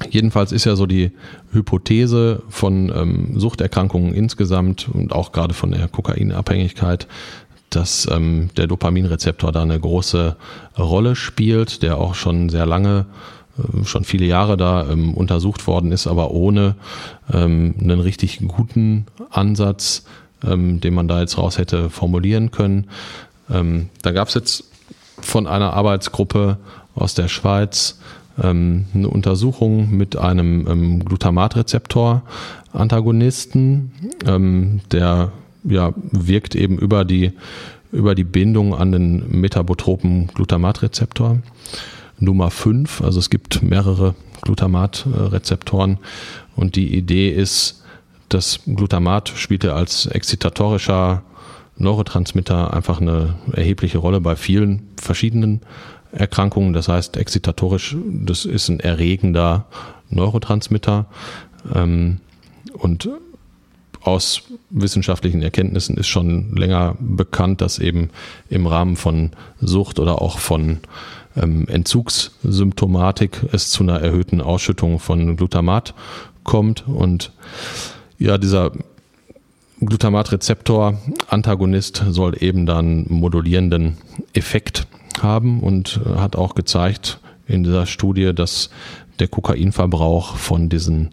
jedenfalls 0.10 0.52
ist 0.52 0.66
ja 0.66 0.76
so 0.76 0.86
die 0.86 1.12
Hypothese 1.52 2.44
von 2.50 2.92
ähm, 2.94 3.40
Suchterkrankungen 3.40 4.14
insgesamt 4.14 4.90
und 4.90 5.14
auch 5.14 5.32
gerade 5.32 5.54
von 5.54 5.72
der 5.72 5.88
Kokainabhängigkeit, 5.88 7.08
dass 7.70 8.08
ähm, 8.12 8.50
der 8.58 8.68
Dopaminrezeptor 8.68 9.54
da 9.54 9.62
eine 9.62 9.80
große 9.80 10.36
Rolle 10.78 11.16
spielt, 11.16 11.84
der 11.84 11.98
auch 11.98 12.16
schon 12.16 12.50
sehr 12.50 12.66
lange 12.66 13.06
äh, 13.06 13.41
schon 13.84 14.04
viele 14.04 14.26
Jahre 14.26 14.58
da 14.58 14.90
ähm, 14.90 15.14
untersucht 15.14 15.68
worden 15.68 15.92
ist, 15.92 16.08
aber 16.08 16.32
ohne 16.32 16.76
ähm, 17.34 17.76
einen 17.80 18.00
richtig 18.00 18.40
guten 18.48 19.06
Ansatz, 19.30 20.06
ähm, 20.44 20.82
den 20.82 20.94
man 20.94 21.08
da 21.08 21.22
jetzt 21.22 21.38
raus 21.38 21.58
hätte 21.58 21.90
formulieren 21.90 22.52
können. 22.52 22.88
Ähm, 23.50 23.90
da 24.02 24.12
gab 24.12 24.28
es 24.28 24.34
jetzt 24.34 24.66
von 25.20 25.48
einer 25.48 25.74
Arbeitsgruppe 25.74 26.58
aus 26.96 27.14
der 27.14 27.28
Schweiz 27.28 28.00
ähm, 28.42 28.86
eine 28.94 29.10
Untersuchung 29.10 29.96
mit 29.96 30.16
einem 30.16 30.66
ähm, 30.68 31.06
Glutamatrezeptor-Antagonisten, 31.06 33.92
der 34.92 35.32
ja, 35.64 35.94
wirkt 36.12 36.56
eben 36.56 36.78
über 36.78 37.06
die, 37.06 37.34
über 37.92 38.16
die 38.16 38.24
Bindung 38.24 38.74
an 38.74 38.92
den 38.92 39.42
metabotropen 39.42 40.28
Glutamatrezeptor. 40.28 41.40
Nummer 42.22 42.52
5. 42.52 43.02
Also 43.02 43.20
es 43.20 43.30
gibt 43.30 43.62
mehrere 43.62 44.16
Glutamatrezeptoren 44.42 45.98
und 46.56 46.76
die 46.76 46.96
Idee 46.96 47.30
ist, 47.30 47.84
das 48.30 48.62
Glutamat 48.66 49.30
spielte 49.30 49.74
als 49.74 50.06
excitatorischer 50.06 51.24
Neurotransmitter 51.76 52.74
einfach 52.74 53.02
eine 53.02 53.36
erhebliche 53.52 53.98
Rolle 53.98 54.22
bei 54.22 54.36
vielen 54.36 54.88
verschiedenen 54.96 55.62
Erkrankungen. 56.12 56.74
Das 56.74 56.88
heißt, 56.88 57.18
excitatorisch, 57.18 57.98
das 58.06 58.46
ist 58.46 58.70
ein 58.70 58.80
erregender 58.80 59.66
Neurotransmitter. 60.10 61.08
Ähm, 61.74 62.20
und 62.74 63.10
aus 64.02 64.44
wissenschaftlichen 64.70 65.42
Erkenntnissen 65.42 65.98
ist 65.98 66.08
schon 66.08 66.56
länger 66.56 66.96
bekannt, 67.00 67.62
dass 67.62 67.80
eben 67.80 68.10
im 68.50 68.66
Rahmen 68.66 68.96
von 68.96 69.32
Sucht 69.60 70.00
oder 70.00 70.22
auch 70.22 70.40
von 70.40 70.80
ähm, 71.36 71.68
Entzugssymptomatik 71.68 73.46
es 73.52 73.70
zu 73.70 73.84
einer 73.84 74.00
erhöhten 74.00 74.42
Ausschüttung 74.42 74.98
von 75.00 75.36
Glutamat 75.38 75.94
kommt. 76.44 76.88
Und 76.88 77.32
ja, 78.18 78.38
dieser 78.38 78.72
Glutamatrezeptor-Antagonist 79.80 82.04
soll 82.10 82.42
eben 82.42 82.66
dann 82.66 83.06
modulierenden 83.10 83.96
Effekt 84.34 84.88
haben 85.22 85.62
und 85.62 86.02
hat 86.16 86.36
auch 86.36 86.56
gezeigt 86.56 87.20
in 87.48 87.64
dieser 87.64 87.86
Studie, 87.86 88.34
dass 88.34 88.72
der 89.20 89.28
Kokainverbrauch 89.28 90.38
von 90.38 90.70
diesen 90.70 91.12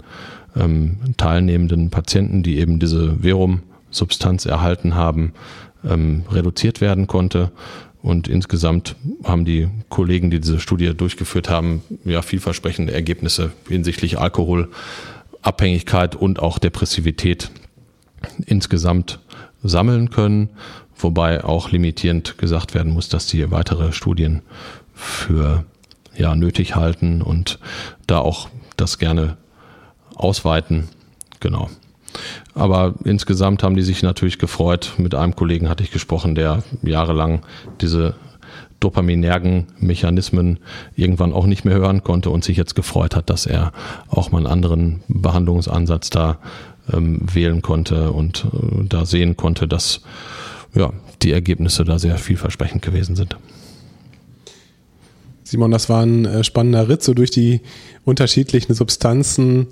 ähm, 0.57 0.97
teilnehmenden 1.17 1.91
Patienten, 1.91 2.43
die 2.43 2.59
eben 2.59 2.79
diese 2.79 3.17
Verum-Substanz 3.21 4.47
erhalten 4.47 4.95
haben, 4.95 5.35
ähm, 5.85 6.25
reduziert 6.31 6.81
werden 6.81 7.07
konnte 7.07 7.51
und 8.03 8.29
insgesamt 8.29 8.97
haben 9.25 9.45
die 9.45 9.69
Kollegen, 9.89 10.31
die 10.31 10.41
diese 10.41 10.61
Studie 10.61 10.95
durchgeführt 10.95 11.49
haben, 11.49 11.83
ja 12.05 12.23
vielversprechende 12.23 12.93
Ergebnisse 12.93 13.53
hinsichtlich 13.69 14.19
Alkoholabhängigkeit 14.19 16.15
und 16.15 16.41
auch 16.41 16.59
Depressivität 16.59 17.51
insgesamt 18.47 19.21
sammeln 19.63 20.11
können, 20.11 20.51
wobei 20.97 21.45
auch 21.45 21.71
limitierend 21.71 22.39
gesagt 22.39 22.75
werden 22.75 22.93
muss, 22.93 23.09
dass 23.09 23.27
die 23.27 23.51
weitere 23.51 23.93
Studien 23.93 24.43
für 24.95 25.65
ja, 26.17 26.35
nötig 26.35 26.77
halten 26.77 27.23
und 27.23 27.59
da 28.07 28.19
auch 28.19 28.49
das 28.77 28.99
gerne 28.99 29.37
ausweiten. 30.15 30.89
Genau. 31.41 31.71
Aber 32.55 32.95
insgesamt 33.05 33.63
haben 33.63 33.77
die 33.77 33.83
sich 33.83 34.03
natürlich 34.03 34.39
gefreut. 34.39 34.95
Mit 34.99 35.15
einem 35.15 35.37
Kollegen 35.37 35.69
hatte 35.69 35.83
ich 35.83 35.91
gesprochen, 35.91 36.35
der 36.35 36.63
jahrelang 36.83 37.43
diese 37.81 38.15
dopaminergen 38.81 39.67
Mechanismen 39.79 40.59
irgendwann 40.95 41.33
auch 41.33 41.47
nicht 41.47 41.65
mehr 41.65 41.75
hören 41.75 42.03
konnte 42.05 42.31
und 42.31 42.45
sich 42.45 42.57
jetzt 42.57 42.75
gefreut 42.75 43.17
hat, 43.17 43.29
dass 43.29 43.47
er 43.47 43.73
auch 44.09 44.31
mal 44.31 44.39
einen 44.39 44.47
anderen 44.47 45.01
Behandlungsansatz 45.09 46.11
da 46.11 46.39
ähm, 46.93 47.21
wählen 47.33 47.63
konnte 47.63 48.13
und 48.13 48.47
äh, 48.53 48.85
da 48.89 49.05
sehen 49.05 49.37
konnte, 49.37 49.67
dass 49.67 50.01
ja, 50.75 50.93
die 51.23 51.33
Ergebnisse 51.33 51.85
da 51.85 51.99
sehr 51.99 52.19
vielversprechend 52.19 52.83
gewesen 52.83 53.17
sind. 53.17 53.37
Simon, 55.43 55.71
das 55.71 55.89
war 55.89 56.03
ein 56.03 56.27
äh, 56.27 56.45
spannender 56.45 56.89
Ritt 56.89 57.03
so 57.03 57.15
durch 57.15 57.31
die 57.31 57.63
unterschiedlichen 58.05 58.75
Substanzen, 58.75 59.67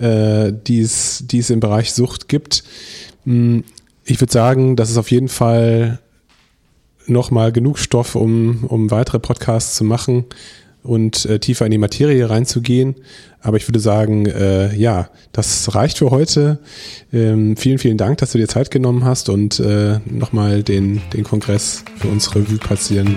äh, 0.00 0.52
die, 0.52 0.80
es, 0.80 1.24
die 1.26 1.38
es 1.38 1.50
im 1.50 1.60
Bereich 1.60 1.92
Sucht 1.92 2.28
gibt. 2.28 2.64
Hm, 3.24 3.64
ich 4.04 4.20
würde 4.20 4.32
sagen, 4.32 4.76
das 4.76 4.90
ist 4.90 4.96
auf 4.96 5.10
jeden 5.10 5.28
Fall 5.28 6.00
nochmal 7.06 7.52
genug 7.52 7.78
Stoff, 7.78 8.14
um, 8.14 8.64
um 8.64 8.90
weitere 8.90 9.18
Podcasts 9.18 9.76
zu 9.76 9.84
machen 9.84 10.24
und 10.82 11.26
äh, 11.26 11.38
tiefer 11.38 11.66
in 11.66 11.72
die 11.72 11.78
Materie 11.78 12.28
reinzugehen. 12.28 12.96
Aber 13.42 13.56
ich 13.56 13.68
würde 13.68 13.80
sagen, 13.80 14.26
äh, 14.26 14.74
ja, 14.74 15.10
das 15.32 15.74
reicht 15.74 15.98
für 15.98 16.10
heute. 16.10 16.58
Ähm, 17.12 17.56
vielen, 17.56 17.78
vielen 17.78 17.98
Dank, 17.98 18.18
dass 18.18 18.32
du 18.32 18.38
dir 18.38 18.48
Zeit 18.48 18.70
genommen 18.70 19.04
hast 19.04 19.28
und 19.28 19.60
äh, 19.60 19.98
nochmal 20.06 20.62
den, 20.62 21.00
den 21.12 21.24
Kongress 21.24 21.84
für 21.96 22.08
uns 22.08 22.34
Revue 22.34 22.58
passieren 22.58 23.16